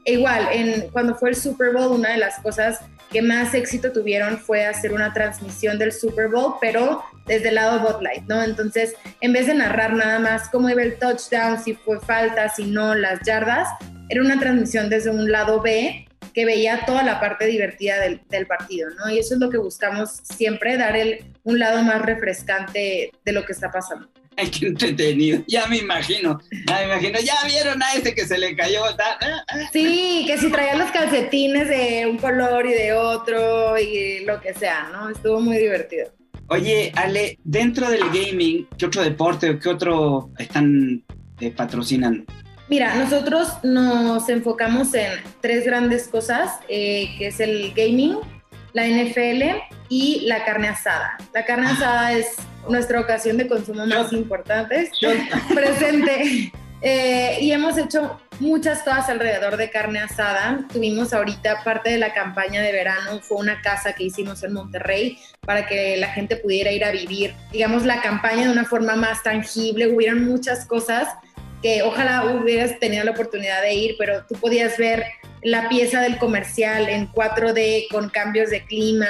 E 0.06 0.14
igual, 0.14 0.48
cuando 0.92 1.16
fue 1.16 1.30
el 1.30 1.36
Super 1.36 1.74
Bowl, 1.74 1.92
una 1.92 2.12
de 2.12 2.18
las 2.18 2.40
cosas 2.40 2.80
que 3.12 3.22
más 3.22 3.54
éxito 3.56 3.92
tuvieron 3.92 4.38
fue 4.38 4.66
hacer 4.66 4.94
una 4.94 5.12
transmisión 5.14 5.80
del 5.80 5.92
Super 5.92 6.28
Bowl, 6.28 6.56
pero 6.62 7.04
desde 7.26 7.50
el 7.50 7.56
lado 7.56 7.80
Botlight, 7.80 8.24
¿no? 8.28 8.44
Entonces, 8.44 8.94
en 9.22 9.34
vez 9.34 9.48
de 9.48 9.56
narrar 9.56 9.94
nada 9.94 10.20
más 10.20 10.50
cómo 10.50 10.70
iba 10.70 10.84
el 10.84 10.98
touchdown, 10.98 11.64
si 11.64 11.74
fue 11.74 12.00
falta, 12.00 12.48
si 12.50 12.66
no, 12.66 12.94
las 12.94 13.22
yardas, 13.26 13.68
era 14.10 14.22
una 14.22 14.40
transmisión 14.40 14.90
desde 14.90 15.10
un 15.10 15.32
lado 15.32 15.62
B 15.62 16.08
que 16.34 16.46
veía 16.46 16.86
toda 16.86 17.04
la 17.04 17.20
parte 17.20 17.46
divertida 17.46 18.00
del, 18.00 18.22
del, 18.30 18.48
partido, 18.48 18.90
¿no? 18.92 19.12
Y 19.12 19.20
eso 19.20 19.34
es 19.34 19.40
lo 19.40 19.50
que 19.50 19.58
buscamos 19.58 20.22
siempre, 20.24 20.78
dar 20.78 20.96
el, 20.96 21.26
un 21.44 21.60
lado 21.60 21.84
más 21.84 22.02
refrescante 22.02 23.12
de 23.24 23.32
lo 23.32 23.46
que 23.46 23.54
está 23.54 23.72
pasando. 23.72 24.08
Ay, 24.38 24.50
qué 24.50 24.68
entretenido. 24.68 25.44
Ya 25.48 25.68
me 25.68 25.78
imagino. 25.78 26.40
Ya 26.68 26.78
me 26.78 26.86
imagino. 26.86 27.20
Ya 27.20 27.36
vieron 27.46 27.84
a 27.84 27.94
ese 27.94 28.16
que 28.16 28.26
se 28.26 28.38
le 28.38 28.56
cayó. 28.56 28.82
Sí, 29.74 30.24
que 30.26 30.38
si 30.38 30.50
traía 30.50 30.76
los 30.76 30.90
calcetines 30.92 31.68
de 31.68 32.08
un 32.10 32.18
color 32.18 32.66
y 32.66 32.74
de 32.74 32.94
otro 32.94 33.78
y 33.78 34.24
lo 34.26 34.40
que 34.40 34.54
sea, 34.54 34.90
¿no? 34.92 35.10
Estuvo 35.10 35.42
muy 35.42 35.58
divertido. 35.58 36.12
Oye, 36.48 36.92
Ale, 36.96 37.38
dentro 37.44 37.90
del 37.90 38.04
gaming, 38.06 38.68
¿qué 38.78 38.86
otro 38.86 39.04
deporte 39.04 39.50
o 39.50 39.60
qué 39.60 39.70
otro 39.70 40.32
están 40.38 41.04
eh, 41.40 41.52
patrocinando? 41.52 42.26
Mira, 42.72 42.96
nosotros 42.96 43.50
nos 43.64 44.30
enfocamos 44.30 44.94
en 44.94 45.12
tres 45.42 45.66
grandes 45.66 46.08
cosas, 46.08 46.52
eh, 46.70 47.14
que 47.18 47.28
es 47.28 47.42
el 47.42 47.74
gaming, 47.74 48.18
la 48.72 48.88
NFL 48.88 49.62
y 49.90 50.22
la 50.22 50.46
carne 50.46 50.70
asada. 50.70 51.18
La 51.34 51.44
carne 51.44 51.68
asada 51.68 52.14
es 52.14 52.38
nuestra 52.70 53.02
ocasión 53.02 53.36
de 53.36 53.50
consumo 53.50 53.86
más 53.86 54.14
importante, 54.14 54.90
presente. 55.54 56.54
Eh, 56.82 57.40
y 57.42 57.52
hemos 57.52 57.78
hecho 57.78 58.22
muchas 58.40 58.84
cosas 58.84 59.10
alrededor 59.10 59.58
de 59.58 59.70
carne 59.70 60.00
asada. 60.00 60.66
Tuvimos 60.72 61.14
ahorita 61.14 61.66
parte 61.66 61.90
de 61.90 61.98
la 61.98 62.14
campaña 62.14 62.62
de 62.62 62.72
verano, 62.72 63.20
fue 63.22 63.40
una 63.40 63.62
casa 63.62 63.92
que 63.92 64.06
hicimos 64.06 64.44
en 64.44 64.54
Monterrey 64.54 65.20
para 65.42 65.68
que 65.68 65.98
la 65.98 66.08
gente 66.14 66.38
pudiera 66.38 66.72
ir 66.72 66.86
a 66.86 66.92
vivir, 66.92 67.34
digamos, 67.52 67.86
la 67.86 68.02
campaña 68.02 68.46
de 68.46 68.50
una 68.50 68.64
forma 68.64 68.96
más 68.96 69.24
tangible. 69.24 69.94
Hubieron 69.94 70.26
muchas 70.26 70.66
cosas 70.66 71.10
que 71.62 71.84
ojalá 71.84 72.26
hubieras 72.26 72.80
tenido 72.80 73.04
la 73.04 73.12
oportunidad 73.12 73.62
de 73.62 73.74
ir, 73.74 73.96
pero 73.98 74.26
tú 74.26 74.36
podías 74.36 74.78
ver 74.78 75.06
la 75.44 75.70
pieza 75.70 76.02
del 76.02 76.18
comercial 76.18 76.90
en 76.90 77.12
4D 77.12 77.88
con 77.90 78.10
cambios 78.10 78.50
de 78.50 78.64
clima, 78.66 79.08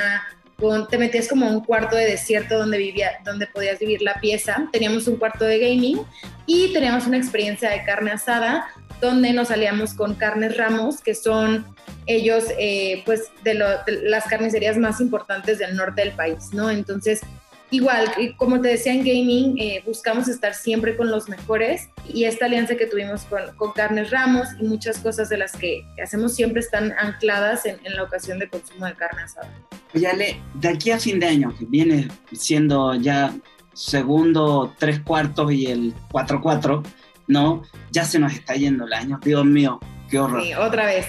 con, 0.58 0.88
te 0.88 0.98
metías 0.98 1.27
como 1.27 1.48
un 1.48 1.63
cuarto 1.63 1.96
de 1.96 2.05
desierto 2.05 2.58
donde, 2.58 2.77
vivía, 2.77 3.20
donde 3.25 3.48
podías 3.48 3.79
vivir 3.79 4.01
la 4.01 4.15
pieza. 4.15 4.70
Teníamos 4.72 5.08
un 5.08 5.17
cuarto 5.17 5.46
de 5.46 5.60
gaming 5.60 6.01
y 6.46 6.72
teníamos 6.72 7.08
una 7.08 7.17
experiencia 7.17 7.70
de 7.70 7.84
carne 7.84 8.12
asada 8.12 8.67
donde 9.01 9.34
nos 9.34 9.48
salíamos 9.48 9.96
con 9.96 10.13
Carnes 10.13 10.55
Ramos, 10.55 11.01
que 11.01 11.15
son 11.15 11.65
ellos, 12.05 12.46
eh, 12.60 13.01
pues, 13.05 13.31
de, 13.43 13.55
las 13.55 14.25
carnicerías 14.25 14.77
más 14.77 15.01
importantes 15.01 15.58
del 15.58 15.75
norte 15.75 16.01
del 16.01 16.12
país, 16.12 16.53
¿no? 16.53 16.70
Entonces, 16.70 17.22
igual, 17.71 18.11
como 18.37 18.61
te 18.61 18.69
decía 18.69 18.93
en 18.93 18.99
gaming, 18.99 19.57
eh, 19.57 19.81
buscamos 19.85 20.27
estar 20.27 20.53
siempre 20.53 20.95
con 20.95 21.09
los 21.09 21.27
mejores 21.29 21.89
y 22.07 22.25
esta 22.25 22.45
alianza 22.45 22.75
que 22.75 22.85
tuvimos 22.85 23.23
con, 23.23 23.41
con 23.55 23.71
Carnes 23.71 24.11
Ramos 24.11 24.47
y 24.59 24.65
muchas 24.65 24.99
cosas 24.99 25.29
de 25.29 25.37
las 25.37 25.53
que 25.53 25.83
hacemos 26.03 26.35
siempre 26.35 26.59
están 26.59 26.93
ancladas 26.99 27.65
en, 27.65 27.77
en 27.83 27.95
la 27.95 28.03
ocasión 28.03 28.37
de 28.37 28.49
consumo 28.49 28.85
de 28.85 28.93
carne 28.93 29.23
asada. 29.23 29.49
Oye, 29.95 30.07
Ale, 30.07 30.41
de 30.55 30.69
aquí 30.69 30.91
a 30.91 30.99
fin 30.99 31.19
de 31.19 31.27
año, 31.27 31.55
que 31.57 31.65
viene 31.65 32.07
siendo 32.31 32.93
ya 32.95 33.33
segundo, 33.73 34.73
tres 34.77 34.99
cuartos 34.99 35.51
y 35.51 35.67
el 35.67 35.93
cuatro 36.11 36.41
cuatro, 36.41 36.83
¿no? 37.27 37.63
Ya 37.91 38.03
se 38.03 38.19
nos 38.19 38.33
está 38.33 38.55
yendo 38.55 38.85
el 38.85 38.93
año, 38.93 39.19
Dios 39.23 39.45
mío, 39.45 39.79
qué 40.09 40.19
horror. 40.19 40.43
Sí, 40.43 40.53
otra 40.53 40.85
vez. 40.85 41.05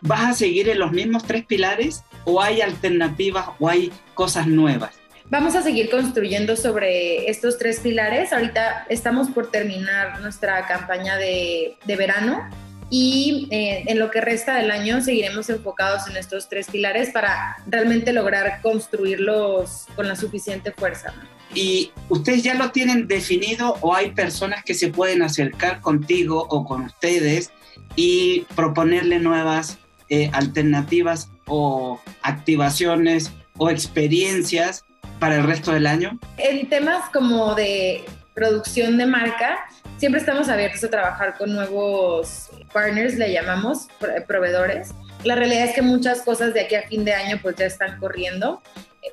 ¿Vas 0.00 0.24
a 0.24 0.34
seguir 0.34 0.68
en 0.68 0.78
los 0.78 0.92
mismos 0.92 1.24
tres 1.24 1.44
pilares 1.44 2.04
o 2.24 2.40
hay 2.40 2.60
alternativas 2.60 3.48
o 3.58 3.68
hay 3.68 3.92
cosas 4.14 4.46
nuevas? 4.46 4.90
Vamos 5.28 5.56
a 5.56 5.62
seguir 5.62 5.90
construyendo 5.90 6.54
sobre 6.54 7.28
estos 7.28 7.58
tres 7.58 7.80
pilares. 7.80 8.32
Ahorita 8.32 8.86
estamos 8.88 9.28
por 9.28 9.50
terminar 9.50 10.20
nuestra 10.20 10.66
campaña 10.68 11.16
de, 11.16 11.76
de 11.84 11.96
verano 11.96 12.48
y 12.90 13.48
eh, 13.50 13.82
en 13.88 13.98
lo 13.98 14.12
que 14.12 14.20
resta 14.20 14.54
del 14.54 14.70
año 14.70 15.00
seguiremos 15.00 15.50
enfocados 15.50 16.08
en 16.08 16.16
estos 16.16 16.48
tres 16.48 16.68
pilares 16.68 17.10
para 17.10 17.56
realmente 17.66 18.12
lograr 18.12 18.60
construirlos 18.62 19.86
con 19.96 20.06
la 20.06 20.14
suficiente 20.14 20.70
fuerza. 20.70 21.12
¿Y 21.52 21.90
ustedes 22.08 22.44
ya 22.44 22.54
lo 22.54 22.70
tienen 22.70 23.08
definido 23.08 23.76
o 23.80 23.96
hay 23.96 24.12
personas 24.12 24.62
que 24.62 24.74
se 24.74 24.88
pueden 24.88 25.22
acercar 25.22 25.80
contigo 25.80 26.46
o 26.48 26.64
con 26.64 26.82
ustedes 26.84 27.50
y 27.96 28.46
proponerle 28.54 29.18
nuevas 29.18 29.78
eh, 30.08 30.30
alternativas 30.32 31.30
o 31.46 32.00
activaciones 32.22 33.32
o 33.58 33.70
experiencias 33.70 34.85
para 35.18 35.36
el 35.36 35.44
resto 35.44 35.72
del 35.72 35.86
año? 35.86 36.18
En 36.38 36.68
temas 36.68 37.08
como 37.10 37.54
de 37.54 38.04
producción 38.34 38.98
de 38.98 39.06
marca, 39.06 39.66
siempre 39.96 40.20
estamos 40.20 40.48
abiertos 40.48 40.84
a 40.84 40.90
trabajar 40.90 41.36
con 41.38 41.54
nuevos 41.54 42.50
partners, 42.72 43.14
le 43.14 43.32
llamamos, 43.32 43.88
proveedores. 44.26 44.90
La 45.24 45.34
realidad 45.34 45.64
es 45.64 45.74
que 45.74 45.82
muchas 45.82 46.22
cosas 46.22 46.54
de 46.54 46.60
aquí 46.60 46.74
a 46.74 46.82
fin 46.82 47.04
de 47.04 47.14
año 47.14 47.38
pues 47.42 47.56
ya 47.56 47.66
están 47.66 47.98
corriendo. 47.98 48.62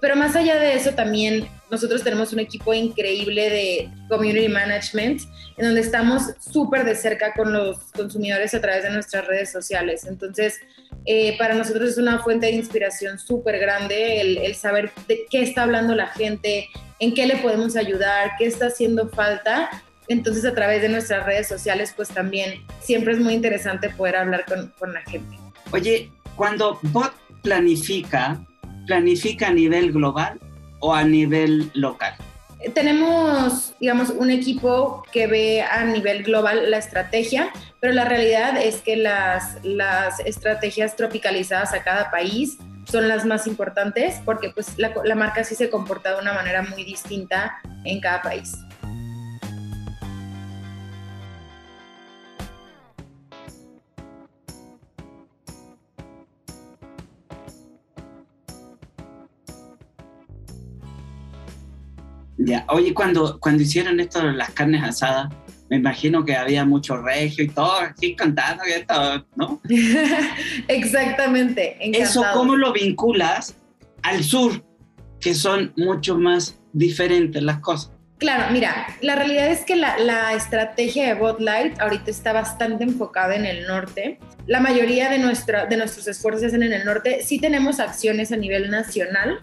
Pero 0.01 0.15
más 0.15 0.35
allá 0.35 0.57
de 0.57 0.75
eso, 0.75 0.91
también 0.91 1.47
nosotros 1.69 2.03
tenemos 2.03 2.33
un 2.33 2.39
equipo 2.39 2.73
increíble 2.73 3.49
de 3.49 3.89
community 4.09 4.47
management, 4.47 5.21
en 5.57 5.65
donde 5.65 5.81
estamos 5.81 6.23
súper 6.39 6.83
de 6.85 6.95
cerca 6.95 7.33
con 7.33 7.53
los 7.53 7.77
consumidores 7.95 8.53
a 8.53 8.61
través 8.61 8.83
de 8.83 8.91
nuestras 8.91 9.25
redes 9.27 9.51
sociales. 9.51 10.05
Entonces, 10.05 10.59
eh, 11.05 11.37
para 11.37 11.53
nosotros 11.53 11.91
es 11.91 11.97
una 11.97 12.19
fuente 12.19 12.47
de 12.47 12.53
inspiración 12.53 13.19
súper 13.19 13.59
grande 13.59 14.21
el, 14.21 14.55
saber 14.55 14.91
de 15.07 15.25
qué 15.29 15.41
está 15.41 15.63
hablando 15.63 15.95
la 15.95 16.07
gente, 16.07 16.69
en 16.99 17.13
qué 17.13 17.25
le 17.25 17.37
podemos 17.37 17.75
ayudar, 17.75 18.31
qué 18.37 18.45
está 18.45 18.67
haciendo 18.67 19.09
falta. 19.09 19.69
Entonces, 20.07 20.45
a 20.45 20.53
través 20.53 20.81
de 20.81 20.89
nuestras 20.89 21.25
redes 21.25 21.47
sociales, 21.47 21.93
pues 21.95 22.09
también 22.09 22.65
siempre 22.81 23.13
es 23.13 23.19
muy 23.19 23.33
interesante 23.33 23.89
poder 23.89 24.17
hablar 24.17 24.45
con 24.45 24.93
la 24.93 25.01
gente. 25.01 25.37
Oye, 25.71 26.11
cuando 26.35 26.79
Bot 26.83 27.13
planifica, 27.41 28.39
planifica 28.85 29.47
a 29.47 29.53
nivel 29.53 29.91
global 29.91 30.39
o 30.79 30.93
a 30.93 31.03
nivel 31.03 31.71
local? 31.73 32.13
Tenemos, 32.73 33.73
digamos, 33.79 34.09
un 34.09 34.31
equipo 34.31 35.03
que 35.11 35.27
ve 35.27 35.61
a 35.61 35.83
nivel 35.83 36.23
global 36.23 36.71
la 36.71 36.77
estrategia, 36.77 37.49
pero 37.81 37.93
la 37.93 38.05
realidad 38.05 38.55
es 38.55 38.77
que 38.77 38.95
las, 38.95 39.57
las 39.63 40.21
estrategias 40.21 40.95
tropicalizadas 40.95 41.73
a 41.73 41.83
cada 41.83 42.09
país 42.09 42.57
son 42.89 43.07
las 43.07 43.25
más 43.25 43.47
importantes 43.47 44.21
porque 44.23 44.49
pues 44.49 44.77
la, 44.77 44.93
la 45.03 45.15
marca 45.15 45.43
sí 45.43 45.55
se 45.55 45.69
comporta 45.69 46.15
de 46.15 46.21
una 46.21 46.33
manera 46.33 46.61
muy 46.61 46.85
distinta 46.85 47.59
en 47.83 47.99
cada 47.99 48.21
país. 48.21 48.53
Ya, 62.45 62.65
oye, 62.67 62.93
cuando, 62.93 63.39
cuando 63.39 63.63
hicieron 63.63 63.99
esto 63.99 64.25
de 64.25 64.33
las 64.33 64.49
carnes 64.51 64.83
asadas, 64.83 65.29
me 65.69 65.77
imagino 65.77 66.25
que 66.25 66.35
había 66.35 66.65
mucho 66.65 66.97
regio 66.97 67.45
y 67.45 67.47
todo, 67.47 67.73
así 67.79 68.15
cantando 68.15 68.63
y 68.65 68.85
todo, 68.85 69.25
¿no? 69.35 69.61
Exactamente. 70.67 71.77
Eso, 71.97 72.23
¿cómo 72.33 72.55
lo 72.55 72.73
vinculas 72.73 73.55
al 74.01 74.23
sur, 74.23 74.63
que 75.19 75.33
son 75.33 75.73
mucho 75.77 76.17
más 76.17 76.59
diferentes 76.73 77.41
las 77.41 77.59
cosas? 77.59 77.91
Claro, 78.17 78.51
mira, 78.51 78.87
la 79.01 79.15
realidad 79.15 79.47
es 79.47 79.65
que 79.65 79.75
la, 79.75 79.97
la 79.97 80.33
estrategia 80.33 81.07
de 81.07 81.13
Bot 81.15 81.39
Light 81.39 81.79
ahorita 81.79 82.11
está 82.11 82.33
bastante 82.33 82.83
enfocada 82.83 83.35
en 83.35 83.45
el 83.45 83.65
norte. 83.65 84.19
La 84.47 84.59
mayoría 84.59 85.09
de, 85.09 85.17
nuestra, 85.17 85.65
de 85.65 85.77
nuestros 85.77 86.07
esfuerzos 86.07 86.53
en 86.53 86.63
el 86.63 86.85
norte. 86.85 87.21
Sí 87.23 87.39
tenemos 87.39 87.79
acciones 87.79 88.31
a 88.31 88.37
nivel 88.37 88.69
nacional, 88.69 89.41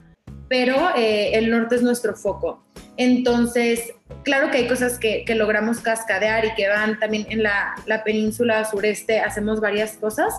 pero 0.50 0.96
eh, 0.96 1.30
el 1.34 1.48
norte 1.48 1.76
es 1.76 1.82
nuestro 1.82 2.16
foco. 2.16 2.66
Entonces, 2.96 3.94
claro 4.24 4.50
que 4.50 4.58
hay 4.58 4.68
cosas 4.68 4.98
que, 4.98 5.24
que 5.24 5.36
logramos 5.36 5.78
cascadear 5.78 6.44
y 6.44 6.54
que 6.56 6.68
van 6.68 6.98
también 6.98 7.24
en 7.30 7.44
la, 7.44 7.76
la, 7.86 8.02
península 8.02 8.64
sureste, 8.64 9.20
hacemos 9.20 9.60
varias 9.60 9.92
cosas, 9.92 10.34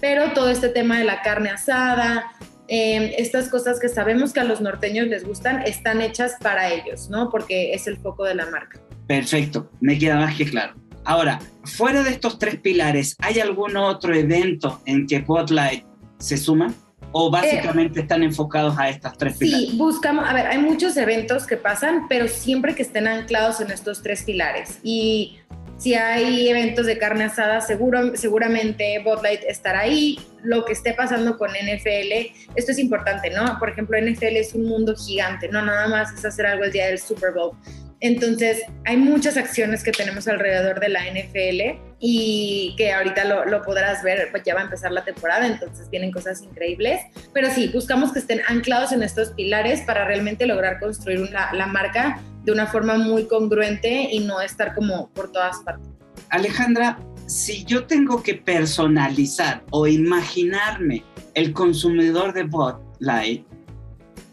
pero 0.00 0.32
todo 0.34 0.50
este 0.50 0.68
tema 0.68 0.98
de 0.98 1.04
la 1.04 1.20
carne 1.20 1.50
asada, 1.50 2.30
eh, 2.68 3.16
estas 3.18 3.48
cosas 3.48 3.80
que 3.80 3.88
sabemos 3.88 4.32
que 4.32 4.38
a 4.38 4.44
los 4.44 4.60
norteños 4.60 5.08
les 5.08 5.24
gustan, 5.24 5.62
están 5.62 6.00
hechas 6.00 6.36
para 6.40 6.72
ellos, 6.72 7.10
¿no? 7.10 7.28
Porque 7.28 7.74
es 7.74 7.88
el 7.88 7.96
foco 7.96 8.22
de 8.22 8.36
la 8.36 8.46
marca. 8.46 8.80
Perfecto, 9.08 9.68
me 9.80 9.98
queda 9.98 10.14
más 10.14 10.36
que 10.36 10.48
claro. 10.48 10.74
Ahora, 11.02 11.40
fuera 11.64 12.04
de 12.04 12.10
estos 12.10 12.38
tres 12.38 12.60
pilares, 12.60 13.16
¿hay 13.18 13.40
algún 13.40 13.76
otro 13.76 14.14
evento 14.14 14.80
en 14.86 15.08
que 15.08 15.18
Spotlight 15.22 15.84
se 16.18 16.36
suma? 16.36 16.72
¿O 17.12 17.30
básicamente 17.30 18.00
eh, 18.00 18.02
están 18.02 18.22
enfocados 18.22 18.78
a 18.78 18.88
estas 18.88 19.16
tres 19.16 19.36
pilares? 19.38 19.70
Sí, 19.70 19.76
buscamos, 19.76 20.28
a 20.28 20.32
ver, 20.32 20.46
hay 20.46 20.58
muchos 20.58 20.96
eventos 20.96 21.46
que 21.46 21.56
pasan, 21.56 22.08
pero 22.08 22.28
siempre 22.28 22.74
que 22.74 22.82
estén 22.82 23.06
anclados 23.06 23.60
en 23.60 23.70
estos 23.70 24.02
tres 24.02 24.22
pilares. 24.22 24.80
Y 24.82 25.38
si 25.78 25.94
hay 25.94 26.48
eventos 26.48 26.86
de 26.86 26.96
carne 26.98 27.24
asada, 27.24 27.60
seguro, 27.60 28.16
seguramente 28.16 28.98
Botlight 29.04 29.42
estará 29.44 29.80
ahí. 29.80 30.18
Lo 30.42 30.64
que 30.64 30.72
esté 30.72 30.94
pasando 30.94 31.36
con 31.36 31.50
NFL, 31.50 32.32
esto 32.54 32.72
es 32.72 32.78
importante, 32.78 33.30
¿no? 33.30 33.58
Por 33.58 33.70
ejemplo, 33.70 33.98
NFL 34.00 34.36
es 34.36 34.54
un 34.54 34.64
mundo 34.64 34.94
gigante, 34.94 35.48
no 35.48 35.62
nada 35.62 35.88
más 35.88 36.12
es 36.12 36.24
hacer 36.24 36.46
algo 36.46 36.64
el 36.64 36.72
día 36.72 36.86
del 36.86 36.98
Super 36.98 37.32
Bowl. 37.32 37.52
Entonces, 38.00 38.62
hay 38.84 38.96
muchas 38.96 39.36
acciones 39.36 39.82
que 39.82 39.90
tenemos 39.90 40.28
alrededor 40.28 40.80
de 40.80 40.90
la 40.90 41.00
NFL 41.00 41.80
y 41.98 42.74
que 42.76 42.92
ahorita 42.92 43.46
lo, 43.46 43.62
podrás 43.62 44.02
ver, 44.02 44.28
pues 44.30 44.42
ya 44.44 44.54
va 44.54 44.60
a 44.60 44.64
empezar 44.64 44.92
la 44.92 45.04
temporada, 45.04 45.46
entonces 45.46 45.88
vienen 45.88 46.12
cosas 46.12 46.42
increíbles. 46.42 47.00
Pero 47.32 47.50
sí, 47.50 47.70
buscamos 47.72 48.12
que 48.12 48.18
estén 48.18 48.42
anclados 48.48 48.92
en 48.92 49.02
estos 49.02 49.30
pilares 49.30 49.80
para 49.82 50.04
realmente 50.04 50.46
lograr 50.46 50.78
construir 50.78 51.20
la 51.30 51.66
marca 51.66 52.20
de 52.44 52.52
una 52.52 52.66
forma 52.66 52.96
muy 52.96 53.26
congruente 53.26 54.08
y 54.12 54.20
no 54.20 54.40
estar 54.40 54.74
como 54.74 55.08
por 55.10 55.32
todas 55.32 55.58
partes. 55.64 55.88
Alejandra, 56.30 56.98
si 57.26 57.64
yo 57.64 57.86
tengo 57.86 58.22
que 58.22 58.34
personalizar 58.34 59.64
o 59.70 59.86
imaginarme 59.86 61.02
el 61.34 61.52
consumidor 61.52 62.32
de 62.32 62.44
Bot 62.44 62.80
Light, 63.00 63.44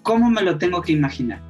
¿cómo 0.04 0.30
me 0.30 0.44
lo 0.44 0.58
tengo 0.60 0.82
que 0.82 0.92
imaginar? 0.92 1.42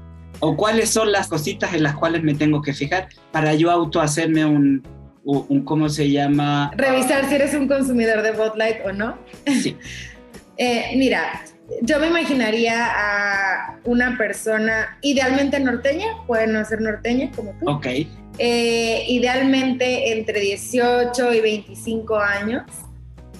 ¿O 0.46 0.58
cuáles 0.58 0.90
son 0.90 1.14
las 1.14 1.30
cositas 1.30 1.74
en 1.74 1.84
las 1.84 1.96
cuales 1.96 2.22
me 2.22 2.34
tengo 2.34 2.62
que 2.62 2.74
fijar 2.74 3.08
para 3.32 3.54
yo 3.54 3.72
auto 3.72 4.02
hacerme 4.02 4.44
un, 4.44 4.84
un 5.24 5.64
¿cómo 5.64 5.88
se 5.88 6.12
llama? 6.12 6.70
Revisar 6.76 7.30
si 7.30 7.36
eres 7.36 7.54
un 7.54 7.70
consumidor 7.70 8.22
de 8.22 8.32
Botlight 8.32 8.86
o 8.86 8.92
no. 8.92 9.18
Sí. 9.46 9.78
eh, 10.58 10.96
mira, 10.98 11.46
yo 11.82 11.98
me 11.98 12.08
imaginaría 12.08 12.88
a 12.88 13.80
una 13.86 14.18
persona 14.18 14.98
idealmente 15.02 15.62
norteña, 15.62 16.08
puede 16.28 16.48
no 16.48 16.66
ser 16.66 16.82
norteña 16.82 17.32
como 17.32 17.54
tú. 17.54 17.70
Ok. 17.70 17.88
Eh, 18.38 19.06
idealmente 19.08 20.12
entre 20.12 20.42
18 20.42 21.34
y 21.36 21.40
25 21.40 22.18
años 22.20 22.64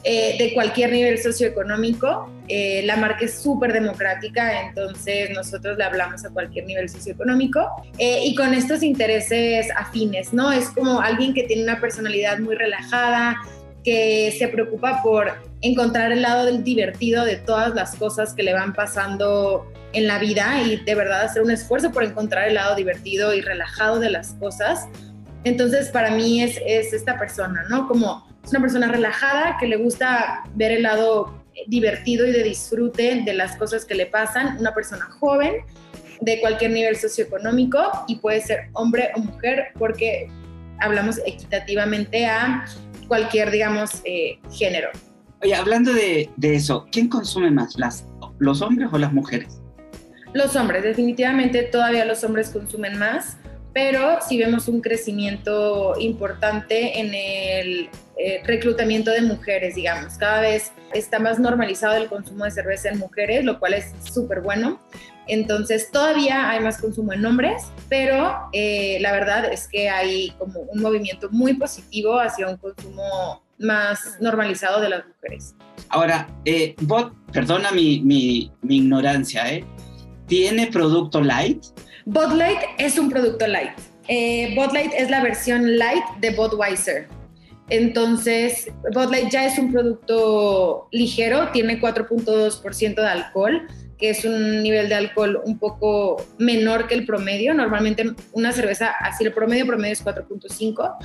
eh, 0.06 0.36
de 0.38 0.54
cualquier 0.54 0.92
nivel 0.92 1.18
socioeconómico. 1.18 2.30
Eh, 2.50 2.84
la 2.86 2.98
marca 2.98 3.24
es 3.24 3.36
súper 3.36 3.72
democrática, 3.72 4.68
entonces 4.68 5.30
nosotros 5.30 5.78
le 5.78 5.86
hablamos 5.86 6.26
a 6.26 6.30
cualquier 6.30 6.66
nivel 6.66 6.90
socioeconómico 6.90 7.70
eh, 7.98 8.26
y 8.26 8.36
con 8.36 8.54
estos 8.54 8.84
intereses 8.84 9.70
afines, 9.78 10.34
¿no? 10.34 10.52
Es 10.52 10.68
como 10.68 11.00
alguien 11.00 11.34
que 11.34 11.44
tiene 11.44 11.64
una 11.64 11.80
personalidad 11.80 12.40
muy 12.40 12.56
relajada, 12.56 13.38
que 13.86 14.36
se 14.38 14.50
preocupa 14.50 15.02
por 15.02 15.32
encontrar 15.62 16.12
el 16.12 16.22
lado 16.22 16.48
del 16.48 16.66
divertido 16.66 17.24
de 17.24 17.38
todas 17.38 17.74
las 17.74 17.96
cosas 17.96 18.34
que 18.34 18.44
le 18.44 18.52
van 18.52 18.74
pasando 18.74 19.72
en 19.94 20.08
la 20.08 20.20
vida 20.20 20.62
y 20.64 20.84
de 20.84 20.96
verdad 20.96 21.22
hacer 21.22 21.44
un 21.44 21.52
esfuerzo 21.52 21.92
por 21.92 22.04
encontrar 22.04 22.50
el 22.50 22.56
lado 22.56 22.76
divertido 22.76 23.34
y 23.34 23.40
relajado 23.40 24.00
de 24.00 24.10
las 24.10 24.34
cosas. 24.34 24.86
Entonces, 25.46 25.90
para 25.90 26.12
mí 26.12 26.42
es, 26.42 26.60
es 26.66 26.92
esta 26.92 27.18
persona, 27.18 27.64
¿no? 27.70 27.88
Como 27.88 28.33
es 28.44 28.52
una 28.52 28.62
persona 28.62 28.88
relajada 28.88 29.58
que 29.60 29.68
le 29.68 29.78
gusta 29.78 30.44
ver 30.56 30.72
el 30.72 30.84
lado 30.84 31.44
divertido 31.68 32.28
y 32.28 32.32
de 32.32 32.44
disfrute 32.44 33.22
de 33.24 33.34
las 33.34 33.56
cosas 33.56 33.86
que 33.86 33.96
le 33.96 34.06
pasan, 34.06 34.58
una 34.60 34.74
persona 34.74 35.06
joven 35.20 35.58
de 36.22 36.40
cualquier 36.42 36.72
nivel 36.72 36.96
socioeconómico 36.96 37.80
y 38.08 38.18
puede 38.18 38.42
ser 38.42 38.70
hombre 38.74 39.12
o 39.16 39.20
mujer 39.20 39.68
porque 39.78 40.28
hablamos 40.80 41.20
equitativamente 41.26 42.26
a 42.26 42.66
cualquier, 43.08 43.52
digamos, 43.52 44.02
eh, 44.06 44.40
género. 44.52 44.90
Oye, 45.42 45.56
hablando 45.56 45.94
de, 45.94 46.30
de, 46.38 46.56
eso, 46.56 46.88
¿quién 46.92 47.10
consume 47.10 47.52
más, 47.52 47.78
las, 47.78 48.06
los 48.40 48.62
hombres 48.62 48.90
o 48.92 48.98
las 48.98 49.14
mujeres? 49.14 49.62
Los 50.34 50.56
hombres, 50.56 50.84
definitivamente 50.84 51.64
todavía 51.64 52.06
los 52.06 52.24
hombres 52.24 52.50
consumen 52.50 52.98
más 52.98 53.38
pero 53.74 54.20
sí 54.28 54.38
vemos 54.38 54.68
un 54.68 54.82
crecimiento 54.82 55.96
importante 56.00 57.00
en 57.00 57.14
el 57.14 57.90
eh, 58.18 58.42
reclutamiento 58.46 59.12
de 59.12 59.22
mujeres, 59.22 59.76
digamos. 59.76 60.18
Cada 60.18 60.42
vez 60.42 60.72
está 60.94 61.20
más 61.20 61.40
normalizado 61.40 61.96
el 61.96 62.08
consumo 62.08 62.46
de 62.46 62.52
cerveza 62.52 62.90
en 62.90 63.00
mujeres, 63.00 63.44
lo 63.44 63.60
cual 63.60 63.74
es 63.74 63.94
súper 64.04 64.42
bueno. 64.42 64.80
Entonces 65.28 65.90
todavía 65.92 66.50
hay 66.50 66.60
más 66.60 66.80
consumo 66.80 67.14
en 67.14 67.26
hombres, 67.26 67.64
pero 67.90 68.50
eh, 68.52 68.98
la 69.02 69.12
verdad 69.14 69.52
es 69.52 69.68
que 69.68 69.90
hay 69.90 70.32
como 70.38 70.62
un 70.62 70.82
movimiento 70.82 71.30
muy 71.32 71.54
positivo 71.54 72.20
hacia 72.20 72.50
un 72.50 72.58
consumo 72.58 73.42
más 73.58 74.18
normalizado 74.20 74.82
de 74.82 74.90
las 74.90 75.06
mujeres. 75.08 75.56
Ahora, 75.90 76.28
eh, 76.44 76.76
Bot, 76.82 77.14
perdona 77.32 77.72
mi, 77.72 78.02
mi, 78.02 78.52
mi 78.62 78.78
ignorancia, 78.78 79.52
¿eh? 79.52 79.64
¿tiene 80.28 80.68
producto 80.68 81.22
light? 81.22 81.64
Bot 82.06 82.34
Light 82.34 82.60
es 82.80 82.98
un 83.00 83.10
producto 83.10 83.48
light. 83.48 83.72
Eh, 84.10 84.54
Bud 84.56 84.74
Light 84.74 84.92
es 84.98 85.10
la 85.10 85.22
versión 85.22 85.78
light 85.78 86.04
de 86.20 86.32
Budweiser. 86.32 87.08
Entonces, 87.70 88.72
Bud 88.94 89.10
Light 89.12 89.30
ya 89.32 89.46
es 89.46 89.58
un 89.58 89.72
producto 89.72 90.88
ligero, 90.92 91.50
tiene 91.52 91.80
4.2% 91.80 92.96
de 92.96 93.08
alcohol, 93.08 93.68
que 93.98 94.10
es 94.10 94.26
un 94.26 94.62
nivel 94.62 94.90
de 94.90 94.96
alcohol 94.96 95.42
un 95.46 95.58
poco 95.58 96.26
menor 96.38 96.88
que 96.88 96.96
el 96.96 97.06
promedio. 97.06 97.54
Normalmente 97.54 98.12
una 98.34 98.52
cerveza, 98.52 98.92
así 99.00 99.24
el 99.24 99.34
promedio 99.34 99.66
promedio 99.66 99.94
es 99.94 100.04
4.5. 100.04 100.98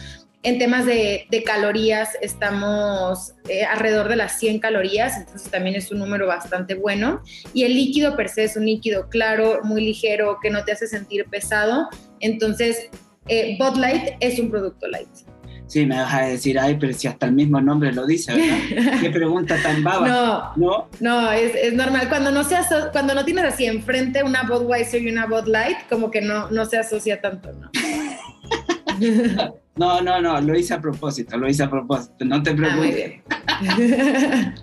En 0.44 0.58
temas 0.58 0.86
de, 0.86 1.26
calorías 1.44 2.10
estamos 2.22 3.34
eh, 3.48 3.64
alrededor 3.64 4.08
de 4.08 4.16
las 4.16 4.38
100 4.38 4.60
calorías, 4.60 5.16
entonces 5.16 5.50
también 5.50 5.74
es 5.74 5.90
un 5.90 5.98
número 5.98 6.26
bastante 6.26 6.74
bueno. 6.74 7.22
Y 7.52 7.64
el 7.64 7.74
líquido 7.74 8.16
per 8.16 8.28
se 8.28 8.44
es 8.44 8.56
un 8.56 8.64
líquido 8.64 9.08
claro, 9.08 9.60
muy 9.64 9.80
ligero, 9.80 10.38
que 10.40 10.50
no 10.50 10.64
te 10.64 10.72
hace 10.72 10.86
sentir 10.86 11.26
pesado. 11.26 11.88
Entonces, 12.20 12.88
eh, 13.26 13.56
Bud 13.58 13.76
Light 13.78 14.14
es 14.20 14.38
un 14.38 14.50
producto 14.50 14.86
light. 14.86 15.08
Sí, 15.68 15.84
me 15.84 15.96
vas 15.96 16.14
a 16.14 16.22
decir, 16.22 16.58
ay, 16.58 16.78
pero 16.80 16.94
si 16.94 17.06
hasta 17.06 17.26
el 17.26 17.32
mismo 17.32 17.60
nombre 17.60 17.92
lo 17.92 18.06
dice, 18.06 18.34
¿verdad? 18.34 18.56
Qué 19.02 19.10
pregunta 19.10 19.54
tan 19.62 19.84
baba. 19.84 20.08
No, 20.08 20.52
no, 20.56 20.88
no 21.00 21.30
es, 21.30 21.54
es, 21.54 21.74
normal. 21.74 22.08
Cuando 22.08 22.32
no, 22.32 22.42
se 22.42 22.56
cuando 22.90 23.14
no 23.14 23.22
tienes 23.24 23.44
así 23.44 23.66
enfrente 23.66 24.22
una 24.22 24.44
Budweiser 24.44 25.02
y 25.02 25.10
una 25.10 25.26
Bud 25.26 25.46
Light, 25.46 25.76
como 25.90 26.10
que 26.10 26.22
no, 26.22 26.50
no 26.50 26.64
se 26.64 26.78
asocia 26.78 27.20
tanto, 27.20 27.52
¿no? 27.52 27.70
No, 29.76 30.00
no, 30.00 30.20
no, 30.20 30.40
lo 30.40 30.58
hice 30.58 30.74
a 30.74 30.80
propósito, 30.80 31.38
lo 31.38 31.48
hice 31.48 31.62
a 31.62 31.70
propósito, 31.70 32.24
no 32.24 32.42
te 32.42 32.50
ah, 32.50 32.56
preocupes. 32.56 33.20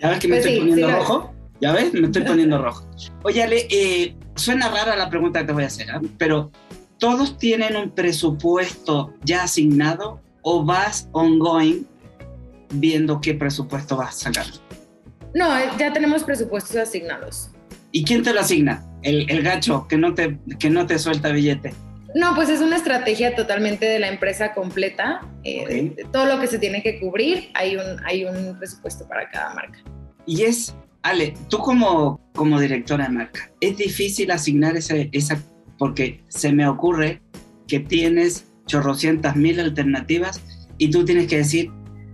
¿Ya 0.00 0.08
ves 0.08 0.18
que 0.18 0.28
me 0.28 0.36
pues 0.36 0.46
estoy 0.46 0.58
poniendo 0.60 0.90
rojo? 0.90 1.34
¿Ya 1.60 1.72
ves? 1.72 1.92
Me 1.92 2.06
estoy 2.06 2.22
poniendo 2.22 2.62
rojo. 2.62 2.88
Oye, 3.22 3.42
Ale, 3.42 3.66
eh, 3.68 4.16
suena 4.34 4.70
rara 4.70 4.96
la 4.96 5.10
pregunta 5.10 5.40
que 5.40 5.46
te 5.46 5.52
voy 5.52 5.64
a 5.64 5.66
hacer, 5.66 5.90
¿eh? 5.90 6.08
pero 6.16 6.50
¿todos 6.98 7.36
tienen 7.36 7.76
un 7.76 7.90
presupuesto 7.90 9.12
ya 9.24 9.42
asignado 9.42 10.22
o 10.48 10.64
vas 10.64 11.08
ongoing 11.10 11.84
viendo 12.70 13.20
qué 13.20 13.34
presupuesto 13.34 13.96
vas 13.96 14.14
a 14.14 14.32
sacar? 14.32 14.46
No, 15.34 15.48
ya 15.76 15.92
tenemos 15.92 16.22
presupuestos 16.22 16.76
asignados. 16.76 17.50
¿Y 17.90 18.04
quién 18.04 18.22
te 18.22 18.32
lo 18.32 18.40
asigna? 18.40 18.86
El, 19.02 19.28
el 19.28 19.42
gacho 19.42 19.88
que 19.88 19.96
no, 19.96 20.14
te, 20.14 20.38
que 20.60 20.70
no 20.70 20.86
te 20.86 21.00
suelta 21.00 21.30
billete. 21.30 21.74
No, 22.14 22.36
pues 22.36 22.48
es 22.48 22.60
una 22.60 22.76
estrategia 22.76 23.34
totalmente 23.34 23.86
de 23.86 23.98
la 23.98 24.08
empresa 24.08 24.54
completa. 24.54 25.20
Eh, 25.42 25.96
todo 26.12 26.26
lo 26.26 26.40
que 26.40 26.46
se 26.46 26.60
tiene 26.60 26.80
que 26.80 27.00
cubrir, 27.00 27.50
hay 27.54 27.74
un, 27.74 28.04
hay 28.04 28.24
un 28.24 28.56
presupuesto 28.56 29.06
para 29.08 29.28
cada 29.28 29.52
marca. 29.52 29.80
Y 30.26 30.42
es, 30.44 30.76
Ale, 31.02 31.34
tú 31.50 31.58
como, 31.58 32.20
como 32.36 32.60
directora 32.60 33.06
de 33.06 33.10
marca, 33.10 33.50
¿es 33.60 33.76
difícil 33.76 34.30
asignar 34.30 34.76
esa, 34.76 34.94
esa, 35.10 35.42
porque 35.76 36.22
se 36.28 36.52
me 36.52 36.68
ocurre 36.68 37.20
que 37.66 37.80
tienes 37.80 38.45
chorrocientas 38.66 39.36
mil 39.36 39.58
alternativas 39.60 40.40
y 40.78 40.90
tú 40.90 41.04
tienes 41.04 41.26
que 41.28 41.38
decir 41.38 41.70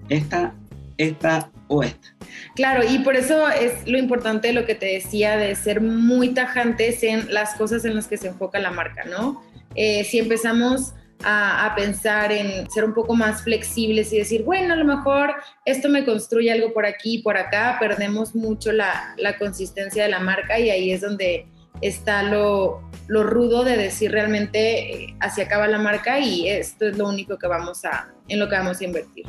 esta, 0.08 0.54
esta 0.98 1.50
o 1.68 1.82
esta. 1.82 2.08
Claro, 2.54 2.82
y 2.88 2.98
por 2.98 3.16
eso 3.16 3.48
es 3.48 3.86
lo 3.86 3.98
importante 3.98 4.52
lo 4.52 4.66
que 4.66 4.74
te 4.74 4.86
decía 4.86 5.36
de 5.36 5.54
ser 5.54 5.80
muy 5.80 6.28
tajantes 6.34 7.02
en 7.02 7.32
las 7.32 7.54
cosas 7.54 7.84
en 7.84 7.94
las 7.94 8.06
que 8.06 8.16
se 8.16 8.28
enfoca 8.28 8.58
la 8.58 8.70
marca, 8.70 9.04
¿no? 9.04 9.42
Eh, 9.74 10.04
si 10.04 10.18
empezamos 10.18 10.94
a, 11.24 11.72
pensar 11.76 12.32
en 12.32 12.68
ser 12.70 12.84
un 12.84 12.94
poco 12.94 13.14
más 13.14 13.42
flexibles 13.42 14.12
y 14.12 14.18
decir, 14.18 14.42
bueno, 14.42 14.74
a 14.74 14.76
lo 14.76 14.84
mejor 14.84 15.34
esto 15.64 15.88
me 15.88 16.04
construye 16.04 16.50
algo 16.50 16.72
por 16.72 16.84
aquí 16.84 17.16
y 17.16 17.22
por 17.22 17.36
acá, 17.36 17.76
perdemos 17.78 18.34
mucho 18.34 18.72
la, 18.72 19.14
consistencia 19.38 20.04
de 20.04 20.10
la 20.10 20.20
marca 20.20 20.58
y 20.58 20.70
ahí 20.70 20.90
es 20.90 21.00
donde 21.00 21.46
está 21.80 22.22
lo, 22.22 22.82
rudo 23.08 23.64
de 23.64 23.76
decir 23.76 24.10
realmente 24.10 25.04
eh, 25.04 25.16
hacia 25.20 25.44
acaba 25.44 25.68
la 25.68 25.78
marca 25.78 26.18
y 26.20 26.48
esto 26.48 26.86
es 26.86 26.96
lo 26.96 27.08
único 27.08 27.38
que 27.38 27.46
vamos 27.46 27.84
a, 27.84 28.12
en 28.28 28.38
lo 28.38 28.48
que 28.48 28.56
vamos 28.56 28.80
a 28.80 28.84
invertir. 28.84 29.26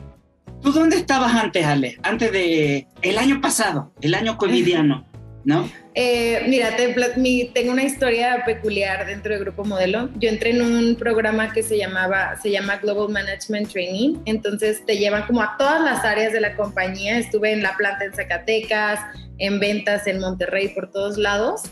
¿Tú 0.62 0.72
dónde 0.72 0.98
estabas 0.98 1.34
antes, 1.36 1.66
Ale? 1.66 1.98
Antes 2.04 2.32
de 2.32 2.88
el 3.02 3.18
año 3.18 3.42
pasado, 3.42 3.92
el 4.02 4.16
año 4.16 4.38
covidiano. 4.38 5.06
¿no? 5.46 5.70
Eh, 5.96 6.46
mira, 6.48 6.76
tengo 6.76 7.72
una 7.72 7.84
historia 7.84 8.44
peculiar 8.46 9.06
dentro 9.06 9.34
del 9.34 9.44
Grupo 9.44 9.64
Modelo. 9.64 10.10
Yo 10.16 10.30
entré 10.30 10.52
en 10.52 10.62
un 10.62 10.96
programa 10.96 11.52
que 11.52 11.62
se 11.62 11.78
llamaba, 11.78 12.36
se 12.42 12.50
llama 12.50 12.78
Global 12.78 13.10
Management 13.10 13.72
Training, 13.72 14.20
entonces 14.26 14.86
te 14.86 14.98
llevan 14.98 15.28
como 15.28 15.42
a 15.42 15.56
todas 15.58 15.82
las 15.82 16.04
áreas 16.04 16.34
de 16.34 16.42
la 16.42 16.56
compañía. 16.56 17.18
Estuve 17.18 17.52
en 17.52 17.62
la 17.62 17.76
planta 17.76 18.06
en 18.06 18.14
Zacatecas, 18.14 19.00
en 19.38 19.60
ventas 19.60 20.08
en 20.08 20.20
Monterrey, 20.20 20.70
por 20.70 20.90
todos 20.92 21.18
lados. 21.18 21.64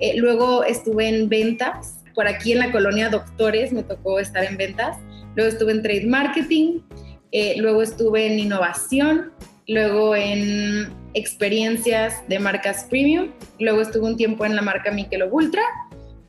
Eh, 0.00 0.14
luego 0.16 0.64
estuve 0.64 1.08
en 1.08 1.28
ventas, 1.28 2.00
por 2.14 2.26
aquí 2.26 2.52
en 2.52 2.58
la 2.58 2.72
colonia 2.72 3.08
Doctores 3.08 3.72
me 3.72 3.82
tocó 3.82 4.18
estar 4.18 4.44
en 4.44 4.56
ventas. 4.56 4.96
Luego 5.36 5.50
estuve 5.50 5.72
en 5.72 5.82
Trade 5.82 6.06
Marketing, 6.06 6.80
eh, 7.32 7.54
luego 7.58 7.82
estuve 7.82 8.26
en 8.26 8.38
innovación, 8.38 9.32
luego 9.68 10.16
en 10.16 10.92
experiencias 11.14 12.26
de 12.28 12.38
marcas 12.38 12.86
premium, 12.90 13.30
luego 13.58 13.80
estuve 13.80 14.06
un 14.06 14.16
tiempo 14.16 14.44
en 14.44 14.56
la 14.56 14.62
marca 14.62 14.90
Michelob 14.90 15.32
Ultra 15.32 15.62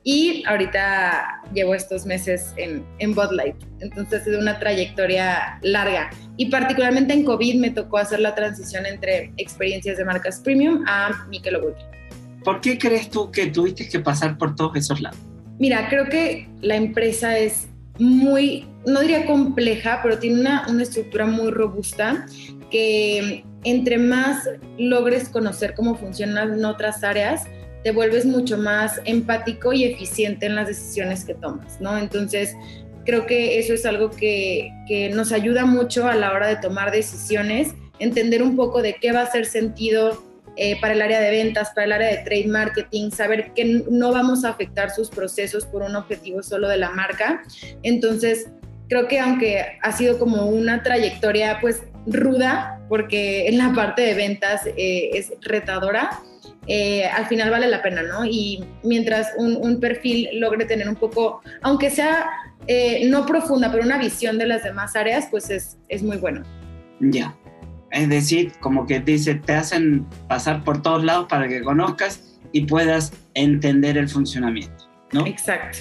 y 0.04 0.44
ahorita 0.48 1.42
llevo 1.54 1.76
estos 1.76 2.06
meses 2.06 2.54
en, 2.58 2.86
en 3.00 3.14
Bud 3.14 3.32
Light. 3.32 3.56
Entonces 3.80 4.26
es 4.26 4.38
una 4.38 4.60
trayectoria 4.60 5.60
larga 5.62 6.10
y 6.38 6.48
particularmente 6.48 7.14
en 7.14 7.24
COVID 7.24 7.60
me 7.60 7.72
tocó 7.72 7.98
hacer 7.98 8.20
la 8.20 8.34
transición 8.34 8.86
entre 8.86 9.34
experiencias 9.38 9.98
de 9.98 10.06
marcas 10.06 10.40
premium 10.40 10.84
a 10.88 11.26
Michelob 11.30 11.66
Ultra. 11.66 12.01
¿Por 12.44 12.62
qué 12.62 12.78
crees 12.78 13.10
tú 13.10 13.32
que 13.32 13.48
tuviste 13.48 13.88
que 13.88 14.00
pasar 14.00 14.38
por 14.38 14.56
todos 14.56 14.76
esos 14.76 15.02
lados? 15.02 15.20
Mira, 15.60 15.88
creo 15.90 16.06
que 16.10 16.48
la 16.62 16.76
empresa 16.76 17.38
es 17.38 17.68
muy, 18.00 18.66
no 18.86 19.02
diría 19.02 19.26
compleja, 19.26 20.00
pero 20.02 20.18
tiene 20.18 20.42
una, 20.42 20.66
una 20.68 20.84
estructura 20.84 21.26
muy 21.26 21.52
robusta 21.52 22.26
que 22.72 23.44
entre 23.64 23.98
más 23.98 24.50
logres 24.78 25.30
conocer 25.30 25.76
cómo 25.76 25.96
funcionan 25.96 26.64
otras 26.66 27.04
áreas, 27.04 27.44
te 27.84 27.92
vuelves 27.92 28.26
mucho 28.26 28.58
más 28.58 29.02
empático 29.06 29.74
y 29.74 29.84
eficiente 29.84 30.46
en 30.46 30.56
las 30.56 30.68
decisiones 30.68 31.26
que 31.26 31.34
tomas, 31.34 31.80
¿no? 31.82 31.98
Entonces, 31.98 32.56
creo 33.06 33.26
que 33.26 33.60
eso 33.60 33.74
es 33.74 33.86
algo 33.86 34.10
que, 34.12 34.72
nos 35.14 35.32
ayuda 35.32 35.66
mucho 35.66 36.08
a 36.08 36.16
la 36.16 36.34
hora 36.34 36.48
de 36.48 36.58
tomar 36.58 36.92
decisiones, 36.92 37.74
entender 38.00 38.44
un 38.44 38.56
poco 38.56 38.82
de 38.82 38.96
qué 38.96 39.12
va 39.12 39.22
a 39.22 39.24
hacer 39.24 39.46
sentido 39.46 40.22
eh, 40.64 40.80
para 40.80 40.94
el 40.94 41.02
área 41.02 41.20
de 41.20 41.32
ventas, 41.32 41.72
para 41.74 41.86
el 41.86 41.92
área 41.92 42.08
de 42.10 42.18
trade 42.18 42.46
marketing, 42.46 43.10
saber 43.10 43.52
que 43.56 43.84
no 43.90 44.12
vamos 44.12 44.46
a 44.46 44.50
afectar 44.50 44.92
sus 44.92 45.10
procesos 45.10 45.66
por 45.66 45.82
un 45.82 45.96
objetivo 45.96 46.44
solo 46.44 46.68
de 46.70 46.78
la 46.78 46.92
marca. 46.92 47.42
Entonces, 47.82 48.48
creo 48.88 49.08
que 49.08 49.20
aunque 49.20 49.80
ha 49.82 49.92
sido 49.92 50.20
como 50.20 50.46
una 50.46 50.84
trayectoria 50.84 51.58
pues 51.62 51.82
ruda, 52.06 52.80
porque 52.90 53.48
en 53.48 53.58
la 53.58 53.74
parte 53.74 54.04
de 54.04 54.14
ventas 54.14 54.68
eh, 54.68 55.10
es 55.14 55.34
retadora, 55.42 56.20
eh, 56.68 57.06
al 57.08 57.26
final 57.26 57.50
vale 57.50 57.66
la 57.66 57.82
pena, 57.82 58.04
¿no? 58.04 58.24
Y 58.24 58.64
mientras 58.84 59.30
un, 59.38 59.80
perfil 59.80 60.30
logre 60.34 60.66
tener 60.66 60.88
un 60.88 60.96
poco, 60.96 61.42
aunque 61.64 61.90
sea 61.90 62.30
eh, 62.68 63.08
no 63.10 63.26
profunda, 63.26 63.72
pero 63.72 63.84
una 63.84 63.98
visión 63.98 64.38
de 64.38 64.46
las 64.46 64.64
demás 64.64 64.96
áreas, 64.96 65.28
pues 65.32 65.50
es, 65.50 65.80
es 65.90 66.04
muy 66.04 66.18
bueno. 66.18 66.44
Ya. 67.00 67.36
Es 67.92 68.08
decir, 68.08 68.54
como 68.62 68.86
que 68.86 69.00
dice, 69.02 69.36
te 69.36 69.54
hacen 69.54 70.06
pasar 70.28 70.64
por 70.64 70.82
todos 70.82 71.04
lados 71.04 71.28
para 71.28 71.48
que 71.48 71.62
conozcas 71.62 72.40
y 72.54 72.66
puedas 72.66 73.12
entender 73.34 73.98
el 73.98 74.08
funcionamiento, 74.08 74.90
¿no? 75.12 75.28
Exacto. 75.28 75.80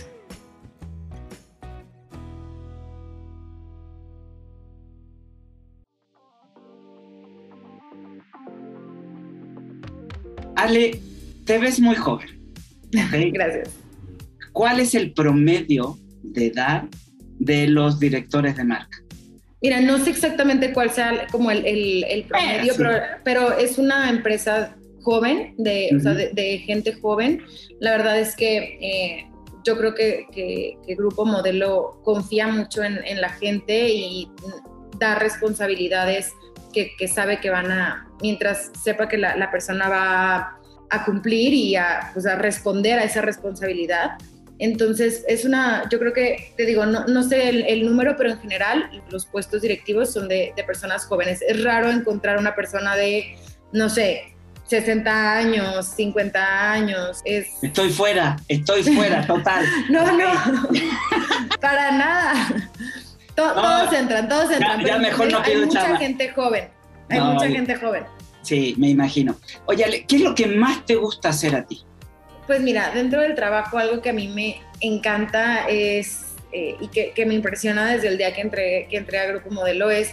Ale, 10.56 11.00
te 11.46 11.58
ves 11.58 11.80
muy 11.80 11.94
joven. 11.94 12.28
Gracias. 12.90 13.70
¿Cuál 14.52 14.80
es 14.80 14.94
el 14.94 15.12
promedio 15.12 15.96
de 16.22 16.48
edad 16.48 16.84
de 17.38 17.66
los 17.68 17.98
directores 17.98 18.56
de 18.56 18.64
marca? 18.64 18.98
Mira, 19.62 19.80
no 19.80 19.98
sé 19.98 20.10
exactamente 20.10 20.72
cuál 20.72 20.90
sea 20.90 21.26
como 21.30 21.50
el, 21.50 22.24
promedio, 22.28 22.74
pero, 23.24 23.58
es 23.58 23.76
una 23.76 24.08
empresa 24.08 24.74
joven, 25.02 25.54
de, 25.58 25.90
o 25.96 26.00
sea, 26.00 26.14
de, 26.14 26.58
gente 26.64 26.94
joven. 26.94 27.42
La 27.78 27.90
verdad 27.90 28.18
es 28.18 28.34
que 28.34 28.78
eh, 28.80 29.30
yo 29.64 29.76
creo 29.76 29.94
que, 29.94 30.78
el 30.86 30.96
Grupo 30.96 31.26
Modelo 31.26 32.00
confía 32.04 32.46
mucho 32.46 32.82
en, 32.82 33.20
la 33.20 33.28
gente 33.30 33.88
y 33.90 34.30
da 34.98 35.16
responsabilidades 35.16 36.32
que, 36.72 37.08
sabe 37.08 37.40
que 37.40 37.50
van 37.50 37.70
a, 37.70 38.08
mientras 38.22 38.70
sepa 38.82 39.08
que 39.08 39.18
la, 39.18 39.50
persona 39.50 39.88
va 39.88 40.58
a 40.88 41.04
cumplir 41.04 41.52
y 41.52 41.76
a, 41.76 42.10
pues, 42.14 42.26
a 42.26 42.36
responder 42.36 42.98
a 42.98 43.04
esa 43.04 43.20
responsabilidad. 43.20 44.12
Entonces, 44.60 45.24
es 45.26 45.46
una, 45.46 45.88
yo 45.90 45.98
creo 45.98 46.12
que, 46.12 46.52
te 46.56 46.66
digo, 46.66 46.84
no, 46.84 47.06
no 47.06 47.22
sé 47.22 47.48
el, 47.48 47.84
número, 47.84 48.14
pero 48.16 48.30
en 48.30 48.38
general 48.40 49.02
los 49.10 49.24
puestos 49.24 49.62
directivos 49.62 50.12
son 50.12 50.28
de, 50.28 50.52
de, 50.54 50.64
personas 50.64 51.06
jóvenes. 51.06 51.40
Es 51.40 51.64
raro 51.64 51.90
encontrar 51.90 52.38
una 52.38 52.54
persona 52.54 52.94
de, 52.94 53.36
no 53.72 53.88
sé, 53.88 54.34
60 54.70 55.36
años, 55.36 55.86
50 55.96 56.72
años. 56.72 57.20
Es... 57.24 57.48
Estoy 57.62 57.90
fuera, 57.90 58.36
estoy 58.48 58.82
fuera, 58.82 59.26
total. 59.26 59.64
no, 59.88 60.04
no, 60.16 60.28
para 61.60 61.90
nada. 61.90 62.70
Todos 63.34 63.92
entran, 63.94 64.28
todos 64.28 64.50
entran. 64.50 64.84
Ya, 64.84 64.98
mejor 64.98 65.32
no 65.32 65.42
pido 65.42 65.60
Hay 65.60 65.66
mucha 65.66 65.96
gente 65.96 66.28
joven, 66.32 66.68
hay 67.08 67.20
mucha 67.20 67.48
gente 67.48 67.74
joven. 67.76 68.04
Sí, 68.42 68.74
me 68.76 68.88
imagino. 68.88 69.36
Oye, 69.66 70.04
¿qué 70.06 70.16
es 70.16 70.22
lo 70.22 70.34
que 70.34 70.46
más 70.46 70.84
te 70.84 70.96
gusta 70.96 71.30
hacer 71.30 71.56
a 71.56 71.64
ti? 71.64 71.82
Pues 72.50 72.62
mira, 72.62 72.90
dentro 72.92 73.20
del 73.20 73.36
trabajo 73.36 73.78
algo 73.78 74.02
que 74.02 74.10
a 74.10 74.12
mí 74.12 74.26
me 74.26 74.60
encanta 74.80 75.68
es, 75.68 76.34
eh, 76.50 76.74
y 76.80 76.88
que, 76.88 77.24
me 77.24 77.34
impresiona 77.34 77.86
desde 77.86 78.08
el 78.08 78.18
día 78.18 78.34
que 78.34 78.40
entré, 78.40 78.88
que 78.90 78.96
entré 78.96 79.20
a 79.20 79.26
Grupo 79.26 79.50
Modelo 79.52 79.88
es 79.88 80.10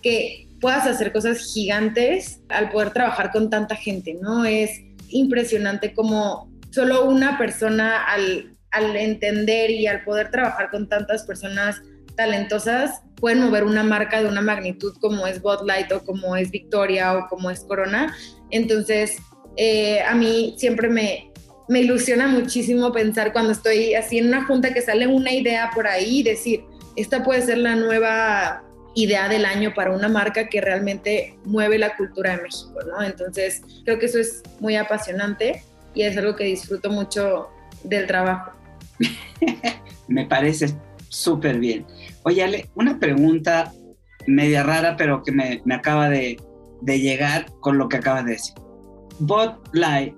que 0.00 0.48
puedas 0.62 0.86
hacer 0.86 1.12
cosas 1.12 1.52
gigantes 1.52 2.40
al 2.48 2.70
poder 2.70 2.94
trabajar 2.94 3.30
con 3.32 3.50
tanta 3.50 3.76
gente, 3.76 4.14
¿no? 4.14 4.46
Es 4.46 4.80
impresionante 5.10 5.92
como 5.92 6.50
solo 6.70 7.04
una 7.04 7.36
persona 7.36 8.02
al, 8.02 8.56
entender 8.96 9.70
y 9.70 9.86
al 9.86 10.04
poder 10.04 10.30
trabajar 10.30 10.70
con 10.70 10.88
tantas 10.88 11.24
personas 11.24 11.82
talentosas 12.16 13.02
pueden 13.16 13.40
mover 13.40 13.64
una 13.64 13.82
marca 13.82 14.22
de 14.22 14.28
una 14.30 14.40
magnitud 14.40 14.94
como 15.02 15.26
es 15.26 15.42
Botlight 15.42 15.92
o 15.92 16.02
como 16.02 16.34
es 16.34 16.50
Victoria 16.50 17.12
o 17.18 17.28
como 17.28 17.50
es 17.50 17.60
Corona. 17.60 18.16
Entonces, 18.50 19.18
eh, 19.58 20.00
a 20.00 20.14
mí 20.14 20.54
siempre 20.56 20.88
me, 20.88 21.33
me 21.68 21.80
ilusiona 21.80 22.26
muchísimo 22.28 22.92
pensar 22.92 23.32
cuando 23.32 23.52
estoy 23.52 23.94
así 23.94 24.18
en 24.18 24.28
una 24.28 24.44
junta 24.46 24.74
que 24.74 24.82
sale 24.82 25.06
una 25.06 25.32
idea 25.32 25.70
por 25.74 25.86
ahí 25.86 26.20
y 26.20 26.22
decir, 26.22 26.64
esta 26.96 27.24
puede 27.24 27.42
ser 27.42 27.58
la 27.58 27.74
nueva 27.76 28.62
idea 28.94 29.28
del 29.28 29.44
año 29.44 29.74
para 29.74 29.90
una 29.92 30.08
marca 30.08 30.48
que 30.48 30.60
realmente 30.60 31.36
mueve 31.44 31.78
la 31.78 31.96
cultura 31.96 32.36
de 32.36 32.42
México, 32.42 32.78
¿no? 32.86 33.02
Entonces, 33.02 33.62
creo 33.84 33.98
que 33.98 34.06
eso 34.06 34.18
es 34.18 34.42
muy 34.60 34.76
apasionante 34.76 35.64
y 35.94 36.02
es 36.02 36.16
algo 36.16 36.36
que 36.36 36.44
disfruto 36.44 36.90
mucho 36.90 37.48
del 37.82 38.06
trabajo. 38.06 38.52
Me 40.08 40.26
parece 40.26 40.74
súper 41.08 41.58
bien. 41.58 41.86
Oye, 42.24 42.42
Ale, 42.44 42.70
una 42.74 42.98
pregunta 42.98 43.72
media 44.26 44.62
rara, 44.62 44.96
pero 44.96 45.22
que 45.22 45.32
me, 45.32 45.60
me 45.64 45.74
acaba 45.74 46.08
de, 46.08 46.38
de, 46.80 47.00
llegar 47.00 47.46
con 47.60 47.78
lo 47.78 47.88
que 47.88 47.98
acabas 47.98 48.24
de 48.24 48.32
decir. 48.32 48.54
Botlight, 49.18 50.14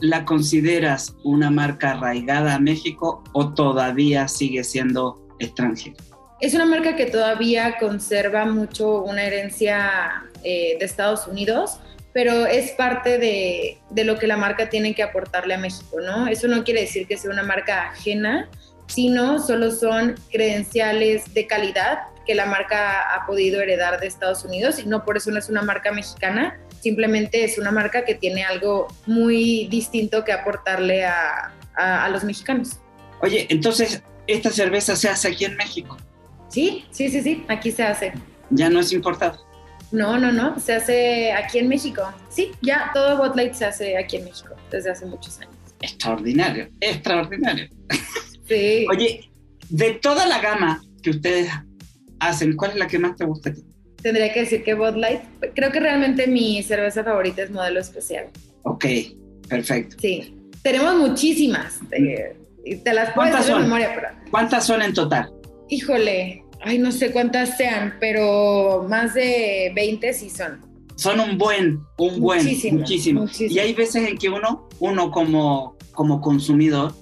¿la 0.00 0.24
consideras 0.24 1.14
una 1.24 1.50
marca 1.50 1.92
arraigada 1.92 2.54
a 2.54 2.58
México 2.58 3.22
o 3.32 3.52
todavía 3.54 4.28
sigue 4.28 4.64
siendo 4.64 5.26
extranjera? 5.38 5.96
Es 6.40 6.54
una 6.54 6.66
marca 6.66 6.94
que 6.94 7.06
todavía 7.06 7.78
conserva 7.78 8.44
mucho 8.44 9.02
una 9.02 9.24
herencia 9.24 10.24
eh, 10.44 10.76
de 10.78 10.84
Estados 10.84 11.26
Unidos, 11.26 11.80
pero 12.12 12.46
es 12.46 12.70
parte 12.72 13.18
de, 13.18 13.78
de, 13.90 14.04
lo 14.04 14.18
que 14.18 14.26
la 14.26 14.36
marca 14.36 14.68
tiene 14.68 14.94
que 14.94 15.02
aportarle 15.02 15.54
a 15.54 15.58
México, 15.58 16.00
¿no? 16.00 16.28
Eso 16.28 16.46
no 16.46 16.64
quiere 16.64 16.82
decir 16.82 17.06
que 17.06 17.16
sea 17.16 17.30
una 17.30 17.42
marca 17.42 17.88
ajena, 17.90 18.48
sino 18.86 19.40
solo 19.40 19.70
son 19.70 20.14
credenciales 20.30 21.34
de 21.34 21.46
calidad 21.46 21.98
que 22.28 22.34
la 22.34 22.46
marca 22.46 23.14
ha 23.14 23.26
podido 23.26 23.60
heredar 23.60 23.98
de 24.00 24.06
Estados 24.06 24.44
Unidos 24.44 24.78
y 24.78 24.86
no 24.86 25.04
por 25.04 25.16
eso 25.16 25.30
no 25.30 25.38
es 25.38 25.48
una 25.48 25.62
marca 25.62 25.92
mexicana, 25.92 26.60
simplemente 26.80 27.44
es 27.44 27.58
una 27.58 27.70
marca 27.70 28.04
que 28.04 28.14
tiene 28.14 28.44
algo 28.44 28.88
muy 29.06 29.66
distinto 29.68 30.24
que 30.24 30.32
aportarle 30.32 31.04
a, 31.04 31.52
a, 31.76 32.04
a 32.04 32.08
los 32.08 32.24
mexicanos. 32.24 32.78
Oye, 33.20 33.46
entonces, 33.50 34.02
¿esta 34.26 34.50
cerveza 34.50 34.96
se 34.96 35.08
hace 35.08 35.28
aquí 35.28 35.44
en 35.44 35.56
México? 35.56 35.96
Sí, 36.48 36.84
sí, 36.90 37.08
sí, 37.08 37.20
sí, 37.22 37.44
aquí 37.48 37.70
se 37.70 37.82
hace. 37.82 38.12
¿Ya 38.50 38.70
no 38.70 38.80
es 38.80 38.92
importado? 38.92 39.46
No, 39.90 40.18
no, 40.18 40.32
no, 40.32 40.60
se 40.60 40.74
hace 40.74 41.32
aquí 41.32 41.58
en 41.58 41.68
México. 41.68 42.02
Sí, 42.28 42.52
ya 42.60 42.90
todo 42.92 43.16
Botlight 43.16 43.54
se 43.54 43.64
hace 43.64 43.96
aquí 43.96 44.16
en 44.16 44.24
México 44.24 44.54
desde 44.70 44.90
hace 44.90 45.06
muchos 45.06 45.38
años. 45.40 45.54
Extraordinario, 45.80 46.68
extraordinario. 46.80 47.68
Sí. 48.46 48.86
Oye, 48.90 49.30
de 49.68 49.92
toda 49.94 50.26
la 50.26 50.40
gama 50.40 50.82
que 51.02 51.10
ustedes 51.10 51.50
hacen, 52.20 52.56
¿cuál 52.56 52.72
es 52.72 52.76
la 52.78 52.86
que 52.86 52.98
más 52.98 53.16
te 53.16 53.24
gusta 53.24 53.50
a 53.50 53.54
ti? 53.54 53.62
Tendría 54.02 54.32
que 54.32 54.40
decir 54.40 54.62
que 54.62 54.74
Botlight. 54.74 55.20
Creo 55.54 55.72
que 55.72 55.80
realmente 55.80 56.26
mi 56.26 56.62
cerveza 56.62 57.02
favorita 57.02 57.42
es 57.42 57.50
modelo 57.50 57.80
especial. 57.80 58.26
Ok, 58.62 58.84
perfecto. 59.48 59.96
Sí, 60.00 60.34
tenemos 60.62 60.96
muchísimas. 60.96 61.80
Te, 61.90 62.36
te 62.84 62.92
las 62.92 63.12
puedo 63.12 63.34
decir 63.36 63.54
de 63.54 63.60
memoria, 63.60 63.92
pero... 63.94 64.08
¿Cuántas 64.30 64.66
son 64.66 64.82
en 64.82 64.92
total? 64.92 65.32
híjole, 65.68 66.44
ay, 66.62 66.78
no 66.78 66.92
sé 66.92 67.12
cuántas 67.12 67.56
sean, 67.56 67.94
pero 68.00 68.86
más 68.88 69.14
de 69.14 69.72
20 69.74 70.12
sí 70.14 70.30
son. 70.30 70.66
Son 70.96 71.20
un 71.20 71.38
buen, 71.38 71.80
un 71.98 72.20
buen, 72.20 72.42
muchísimo. 72.42 72.80
muchísimo. 72.80 73.26
Y 73.38 73.58
hay 73.60 73.72
veces 73.72 74.08
en 74.08 74.18
que 74.18 74.28
uno, 74.28 74.68
uno 74.80 75.10
como, 75.10 75.76
como 75.92 76.20
consumidor, 76.20 76.92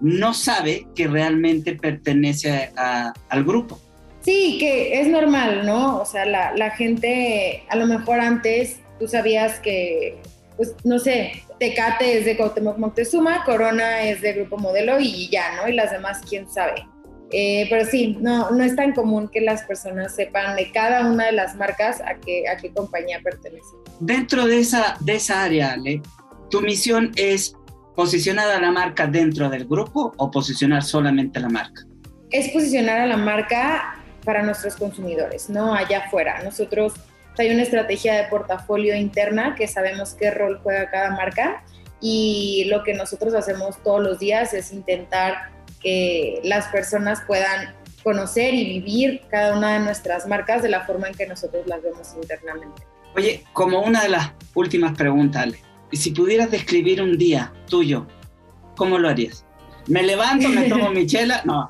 no 0.00 0.32
sabe 0.32 0.86
que 0.94 1.08
realmente 1.08 1.74
pertenece 1.74 2.70
a, 2.76 3.12
al 3.28 3.44
grupo. 3.44 3.80
Sí, 4.24 4.56
que 4.58 5.00
es 5.00 5.08
normal, 5.08 5.66
¿no? 5.66 6.00
O 6.00 6.04
sea, 6.04 6.24
la, 6.24 6.54
la, 6.56 6.70
gente, 6.70 7.64
a 7.68 7.76
lo 7.76 7.86
mejor 7.86 8.20
antes 8.20 8.76
tú 8.98 9.08
sabías 9.08 9.58
que, 9.58 10.18
pues, 10.56 10.74
no 10.84 10.98
sé, 11.00 11.42
Tecate 11.58 12.18
es 12.18 12.24
de 12.24 12.36
Cuauhtémoc 12.36 12.78
Moctezuma, 12.78 13.44
Corona 13.44 14.02
es 14.02 14.20
de 14.20 14.32
Grupo 14.34 14.58
Modelo 14.58 15.00
y 15.00 15.28
ya, 15.28 15.56
¿no? 15.56 15.68
Y 15.68 15.74
las 15.74 15.90
demás, 15.90 16.20
quién 16.28 16.48
sabe. 16.48 16.86
Eh, 17.32 17.66
pero 17.70 17.84
sí, 17.86 18.18
no, 18.20 18.50
no 18.50 18.62
es 18.62 18.76
tan 18.76 18.92
común 18.92 19.28
que 19.28 19.40
las 19.40 19.62
personas 19.62 20.14
sepan 20.14 20.54
de 20.54 20.70
cada 20.70 21.10
una 21.10 21.26
de 21.26 21.32
las 21.32 21.56
marcas 21.56 22.00
a 22.02 22.14
qué, 22.14 22.46
a 22.46 22.58
qué 22.58 22.72
compañía 22.72 23.20
pertenece. 23.24 23.74
Dentro 24.00 24.46
de 24.46 24.58
esa, 24.58 24.96
de 25.00 25.14
esa 25.14 25.42
área, 25.42 25.72
Ale, 25.72 26.02
¿tu 26.50 26.60
misión 26.60 27.10
es 27.16 27.56
posicionar 27.96 28.50
a 28.50 28.60
la 28.60 28.70
marca 28.70 29.06
dentro 29.06 29.48
del 29.48 29.66
grupo 29.66 30.12
o 30.16 30.30
posicionar 30.30 30.82
solamente 30.82 31.40
la 31.40 31.48
marca? 31.48 31.82
Es 32.30 32.50
posicionar 32.50 33.00
a 33.00 33.06
la 33.06 33.16
marca 33.16 34.01
para 34.24 34.42
nuestros 34.42 34.76
consumidores, 34.76 35.50
no 35.50 35.74
allá 35.74 36.04
afuera. 36.06 36.42
Nosotros 36.42 36.94
hay 37.38 37.50
una 37.50 37.62
estrategia 37.62 38.14
de 38.14 38.24
portafolio 38.24 38.94
interna 38.94 39.54
que 39.54 39.66
sabemos 39.68 40.14
qué 40.14 40.30
rol 40.30 40.60
juega 40.62 40.90
cada 40.90 41.10
marca 41.10 41.64
y 42.00 42.64
lo 42.66 42.82
que 42.82 42.94
nosotros 42.94 43.34
hacemos 43.34 43.82
todos 43.82 44.02
los 44.02 44.18
días 44.18 44.52
es 44.54 44.72
intentar 44.72 45.50
que 45.80 46.40
las 46.44 46.66
personas 46.68 47.22
puedan 47.26 47.74
conocer 48.02 48.54
y 48.54 48.80
vivir 48.80 49.22
cada 49.30 49.56
una 49.56 49.74
de 49.74 49.80
nuestras 49.80 50.26
marcas 50.26 50.62
de 50.62 50.68
la 50.68 50.84
forma 50.84 51.08
en 51.08 51.14
que 51.14 51.26
nosotros 51.26 51.66
las 51.66 51.82
vemos 51.82 52.08
internamente. 52.20 52.82
Oye, 53.14 53.44
como 53.52 53.80
una 53.82 54.02
de 54.02 54.08
las 54.08 54.32
últimas 54.54 54.96
preguntas, 54.96 55.42
Ale, 55.42 55.58
y 55.90 55.96
si 55.96 56.10
pudieras 56.10 56.50
describir 56.50 57.02
un 57.02 57.16
día 57.18 57.52
tuyo, 57.68 58.06
¿cómo 58.76 58.98
lo 58.98 59.08
harías? 59.08 59.44
¿Me 59.86 60.02
levanto, 60.02 60.48
me 60.48 60.68
tomo 60.68 60.90
mi 60.90 61.06
chela? 61.06 61.42
No. 61.44 61.68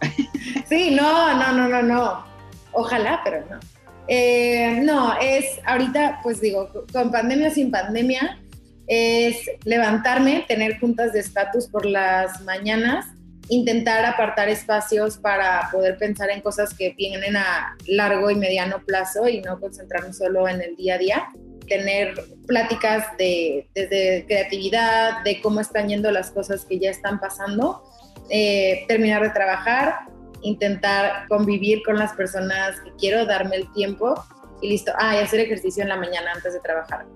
Sí, 0.68 0.92
no, 0.92 1.34
no, 1.34 1.52
no, 1.52 1.68
no, 1.68 1.82
no. 1.82 2.31
Ojalá, 2.72 3.20
pero 3.24 3.44
no. 3.48 3.60
Eh, 4.08 4.80
no, 4.82 5.14
es 5.20 5.60
ahorita, 5.64 6.20
pues 6.22 6.40
digo, 6.40 6.70
con 6.92 7.10
pandemia 7.10 7.48
o 7.48 7.50
sin 7.50 7.70
pandemia, 7.70 8.38
es 8.86 9.48
levantarme, 9.64 10.44
tener 10.48 10.78
juntas 10.80 11.12
de 11.12 11.20
estatus 11.20 11.68
por 11.68 11.86
las 11.86 12.40
mañanas 12.42 13.06
intentar 13.48 14.04
apartar 14.04 14.48
espacios 14.48 15.18
para 15.18 15.68
poder 15.70 15.98
pensar 15.98 16.30
en 16.30 16.40
cosas 16.40 16.74
que 16.74 16.94
vienen 16.96 17.36
a 17.36 17.76
largo 17.86 18.30
y 18.30 18.34
mediano 18.34 18.82
plazo 18.84 19.28
y 19.28 19.40
no 19.40 19.60
concentrarnos 19.60 20.16
solo 20.16 20.48
en 20.48 20.62
el 20.62 20.76
día 20.76 20.94
a 20.94 20.98
día. 20.98 21.28
Tener 21.68 22.14
pláticas 22.46 23.06
de, 23.18 23.68
desde 23.74 24.24
creatividad, 24.26 25.22
de 25.22 25.40
cómo 25.40 25.60
están 25.60 25.88
yendo 25.88 26.10
las 26.10 26.30
cosas 26.30 26.64
que 26.64 26.78
ya 26.78 26.90
están 26.90 27.20
pasando, 27.20 27.82
eh, 28.30 28.84
terminar 28.88 29.22
de 29.22 29.30
trabajar, 29.30 30.06
intentar 30.42 31.26
convivir 31.28 31.82
con 31.84 31.98
las 31.98 32.12
personas 32.12 32.80
que 32.80 32.92
quiero, 32.98 33.26
darme 33.26 33.56
el 33.56 33.72
tiempo 33.72 34.14
y 34.60 34.70
listo. 34.70 34.92
Ah, 34.98 35.16
y 35.16 35.18
hacer 35.18 35.40
ejercicio 35.40 35.82
en 35.82 35.88
la 35.88 35.96
mañana 35.96 36.32
antes 36.34 36.52
de 36.54 36.60
trabajar. 36.60 37.06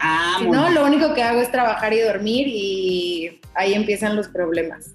Ah, 0.00 0.36
si 0.38 0.48
no, 0.48 0.70
lo 0.70 0.86
único 0.86 1.12
que 1.14 1.22
hago 1.22 1.40
es 1.40 1.50
trabajar 1.50 1.92
y 1.92 2.00
dormir 2.00 2.48
y 2.48 3.40
ahí 3.54 3.74
empiezan 3.74 4.16
los 4.16 4.28
problemas. 4.28 4.94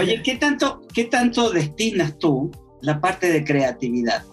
Oye, 0.00 0.22
¿qué 0.22 0.36
tanto, 0.36 0.82
¿qué 0.92 1.04
tanto 1.04 1.50
destinas 1.50 2.18
tú 2.18 2.50
la 2.80 3.00
parte 3.00 3.30
de 3.30 3.44
creatividad? 3.44 4.24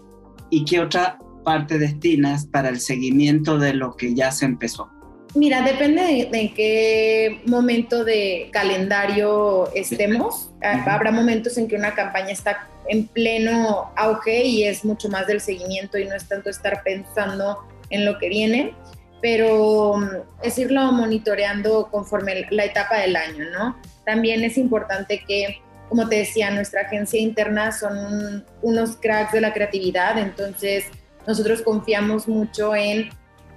¿Y 0.49 0.65
qué 0.65 0.79
otra 0.79 1.19
parte 1.43 1.77
destinas 1.77 2.45
para 2.47 2.69
el 2.69 2.79
seguimiento 2.79 3.57
de 3.57 3.73
lo 3.73 3.95
que 3.95 4.13
ya 4.13 4.31
se 4.31 4.45
empezó? 4.45 4.89
Mira, 5.35 5.61
depende 5.61 6.01
de, 6.01 6.39
en 6.39 6.53
qué 6.53 7.41
momento 7.45 8.03
de 8.03 8.49
calendario 8.51 9.71
estemos. 9.75 10.49
Habrá 10.61 11.11
momentos 11.11 11.57
en 11.57 11.67
que 11.67 11.75
una 11.75 11.93
campaña 11.93 12.31
está 12.31 12.67
en 12.87 13.07
pleno 13.07 13.91
auge 13.95 14.43
y 14.43 14.63
es 14.63 14.83
mucho 14.83 15.07
más 15.09 15.27
del 15.27 15.39
seguimiento 15.39 15.97
y 15.99 16.05
no 16.05 16.15
es 16.15 16.27
tanto 16.27 16.49
estar 16.49 16.81
pensando 16.83 17.59
en 17.89 18.05
lo 18.05 18.17
que 18.17 18.29
viene. 18.29 18.73
pero 19.21 19.97
mm, 19.97 20.09
es 20.43 20.57
irlo 20.57 20.91
monitoreando 20.91 21.89
conforme 21.91 22.47
la 22.51 22.65
etapa 22.65 22.99
del 22.99 23.15
año, 23.15 23.45
¿no? 23.51 23.77
También 24.05 24.43
es 24.43 24.57
importante 24.57 25.23
que, 25.27 25.61
como 25.89 26.07
te 26.07 26.17
decía, 26.17 26.51
nuestra 26.51 26.81
agencia 26.81 27.19
interna 27.19 27.71
son 27.71 28.45
unos 28.61 28.95
cracks 28.95 29.33
de 29.33 29.41
la 29.41 29.53
creatividad, 29.53 30.17
entonces 30.17 30.85
nosotros 31.27 31.61
confiamos 31.61 32.27
mucho 32.27 32.73
en 32.75 33.09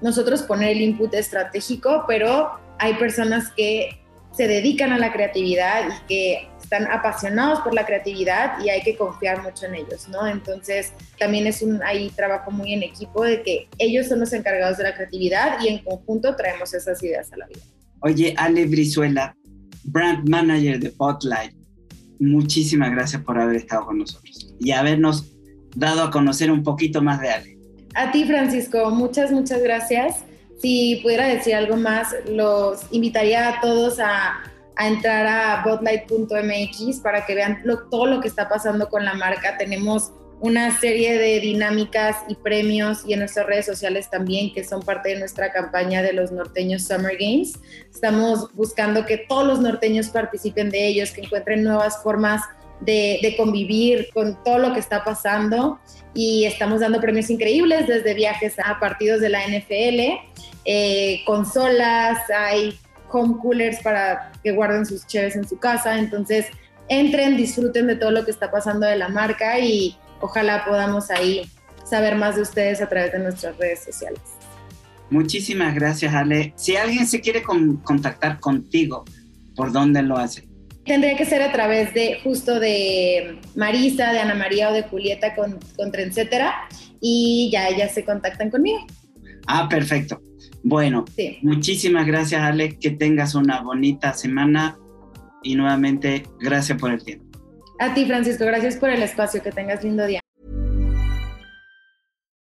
nosotros 0.03 0.43
poner 0.43 0.71
el 0.71 0.83
input 0.83 1.15
estratégico, 1.15 2.05
pero 2.07 2.51
hay 2.79 2.95
personas 2.95 3.51
que 3.57 4.03
se 4.33 4.49
dedican 4.49 4.93
a 4.93 4.99
la 4.99 5.13
creatividad 5.13 5.89
y 5.89 6.07
que 6.07 6.49
están 6.61 6.91
apasionados 6.91 7.61
por 7.61 7.75
la 7.75 7.85
creatividad 7.85 8.65
y 8.65 8.71
hay 8.71 8.83
que 8.83 8.97
confiar 8.97 9.43
mucho 9.43 9.67
en 9.67 9.75
ellos, 9.75 10.09
¿no? 10.09 10.27
Entonces, 10.27 10.93
también 11.19 11.47
es 11.47 11.61
un 11.61 11.83
ahí 11.83 12.11
trabajo 12.17 12.51
muy 12.51 12.73
en 12.73 12.83
equipo 12.83 13.25
de 13.25 13.43
que 13.43 13.69
ellos 13.79 14.09
son 14.09 14.21
los 14.21 14.33
encargados 14.33 14.79
de 14.79 14.85
la 14.85 14.95
creatividad 14.95 15.59
y 15.63 15.69
en 15.69 15.85
conjunto 15.85 16.35
traemos 16.35 16.73
esas 16.73 17.03
ideas 17.03 17.31
a 17.33 17.37
la 17.37 17.47
vida. 17.47 17.61
Oye, 18.01 18.35
Ale 18.39 18.65
Brizuela, 18.67 19.37
brand 19.85 20.27
manager 20.29 20.81
de 20.81 20.89
Spotlight, 20.89 21.55
muchísimas 22.19 22.91
gracias 22.91 23.23
por 23.23 23.39
haber 23.39 23.57
estado 23.57 23.85
con 23.85 23.99
nosotros 23.99 24.55
y 24.59 24.71
habernos 24.71 25.31
dado 25.77 26.03
a 26.05 26.11
conocer 26.11 26.51
un 26.51 26.63
poquito 26.63 27.03
más 27.03 27.21
de 27.21 27.31
Ale. 27.31 27.59
A 27.95 28.11
ti, 28.11 28.25
Francisco, 28.25 28.91
muchas, 28.91 29.31
muchas 29.31 29.63
gracias. 29.63 30.25
Si 30.61 31.01
pudiera 31.03 31.27
decir 31.27 31.55
algo 31.55 31.77
más, 31.77 32.15
los 32.27 32.81
invitaría 32.91 33.49
a 33.49 33.61
todos 33.61 33.99
a 33.99 34.43
entrar 34.79 35.27
a 35.27 35.63
botlight.mx 35.65 37.01
para 37.01 37.27
que 37.27 37.35
vean 37.35 37.63
todo 37.91 38.07
lo 38.07 38.21
que 38.21 38.29
está 38.29 38.49
pasando 38.49 38.89
con 38.89 39.05
la 39.05 39.15
marca. 39.15 39.59
Tenemos 39.59 40.13
una 40.43 40.77
serie 40.77 41.19
de 41.19 41.39
dinámicas 41.39 42.17
y 42.27 42.35
premios 42.35 43.05
y 43.07 43.13
en 43.13 43.21
nuestras 43.21 43.47
redes 43.47 43.65
sociales 43.65 44.11
también, 44.11 44.53
que 44.53 44.65
son 44.65 44.83
parte 44.83 45.11
de 45.11 45.21
nuestra 45.21 45.53
campaña 45.53 46.03
de 46.03 46.13
los 46.13 46.33
norteños 46.33 46.83
Summer 46.83 47.17
Games. 47.17 47.53
Estamos 47.93 48.53
buscando 48.55 49.07
que 49.07 49.19
todos 49.19 49.47
los 49.47 49.61
norteños 49.61 50.09
participen 50.09 50.71
de 50.71 50.89
ellos, 50.89 51.13
que 51.13 51.21
encuentren 51.21 51.63
nuevas 51.63 52.03
formas 52.03 52.43
de, 52.85 53.35
convivir 53.37 54.09
con 54.13 54.43
todo 54.45 54.59
lo 54.59 54.73
que 54.73 54.81
está 54.81 55.05
pasando 55.05 55.81
y 56.15 56.45
estamos 56.45 56.81
dando 56.81 57.01
premios 57.01 57.31
increíbles 57.31 57.87
desde 57.87 58.15
viajes 58.15 58.57
a 58.59 58.79
partidos 58.79 59.21
de 59.21 59.29
la 59.29 59.41
NFL, 59.47 60.21
eh, 60.65 61.21
consolas, 61.25 62.19
hay 62.31 62.79
home 63.11 63.37
coolers 63.41 63.81
para 63.83 64.33
que 64.43 64.53
guarden 64.53 64.87
sus 64.87 65.07
cheves 65.07 65.37
en 65.37 65.47
su 65.49 65.59
casa. 65.59 65.99
Entonces, 65.99 66.47
entren, 66.89 67.37
disfruten 67.37 67.87
de 67.87 67.97
todo 67.97 68.11
lo 68.11 68.25
que 68.25 68.31
está 68.31 68.51
pasando 68.51 68.87
de 68.87 68.97
la 68.97 69.09
marca 69.09 69.59
y 69.59 69.97
ojalá 70.21 70.65
podamos 70.65 71.11
ahí 71.11 71.49
saber 71.85 72.17
más 72.17 72.37
de 72.37 72.43
ustedes 72.43 72.81
a 72.81 72.89
través 72.89 73.13
de 73.13 73.19
nuestras 73.19 73.57
redes 73.59 73.85
sociales. 73.85 74.21
Muchísimas 75.11 75.75
gracias, 75.75 76.15
Ale. 76.15 76.55
Si 76.57 76.77
alguien 76.77 77.07
se 77.07 77.21
quiere 77.21 77.43
contactar 77.43 78.41
contigo, 78.41 79.05
¿por 79.55 79.73
dónde 79.73 80.03
lo 80.03 80.17
hace? 80.17 80.52
Tendría 80.85 81.17
que 81.17 81.25
ser 81.25 81.43
a 81.43 81.53
través 81.53 81.95
de 81.95 82.19
justo 82.23 82.59
de 82.59 83.39
Marisa, 83.55 84.13
de 84.13 84.19
Ana 84.19 84.35
María 84.35 84.71
o 84.71 84.73
de 84.73 84.83
Julieta 84.83 85.35
con, 85.35 85.59
contra 85.77 86.03
etcétera 86.03 86.55
y 87.01 87.51
ya 87.53 87.69
ellas 87.69 87.93
se 87.93 88.05
contactan 88.05 88.51
conmigo. 88.51 88.85
Ah, 89.47 89.69
perfecto. 89.69 90.21
Bueno, 90.65 91.05
muchísimas 91.43 92.07
gracias 92.07 92.43
Alex, 92.43 92.77
que 92.81 92.91
tengas 92.91 93.35
una 93.35 93.61
bonita 93.61 94.13
semana 94.15 94.79
y 95.43 95.55
nuevamente 95.55 96.25
gracias 96.41 96.79
por 96.79 96.93
el 96.93 97.03
tiempo. 97.03 97.27
A 97.81 97.95
ti 97.95 98.07
Francisco, 98.07 98.45
gracias 98.45 98.77
por 98.77 98.91
el 98.91 99.03
espacio, 99.03 99.43
que 99.43 99.51
tengas 99.51 99.83
lindo 99.83 100.07
día. 100.07 100.22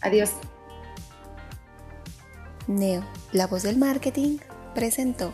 Adiós. 0.00 0.30
Neo, 2.66 3.02
la 3.32 3.46
voz 3.46 3.62
del 3.62 3.76
marketing, 3.76 4.38
presentó. 4.74 5.32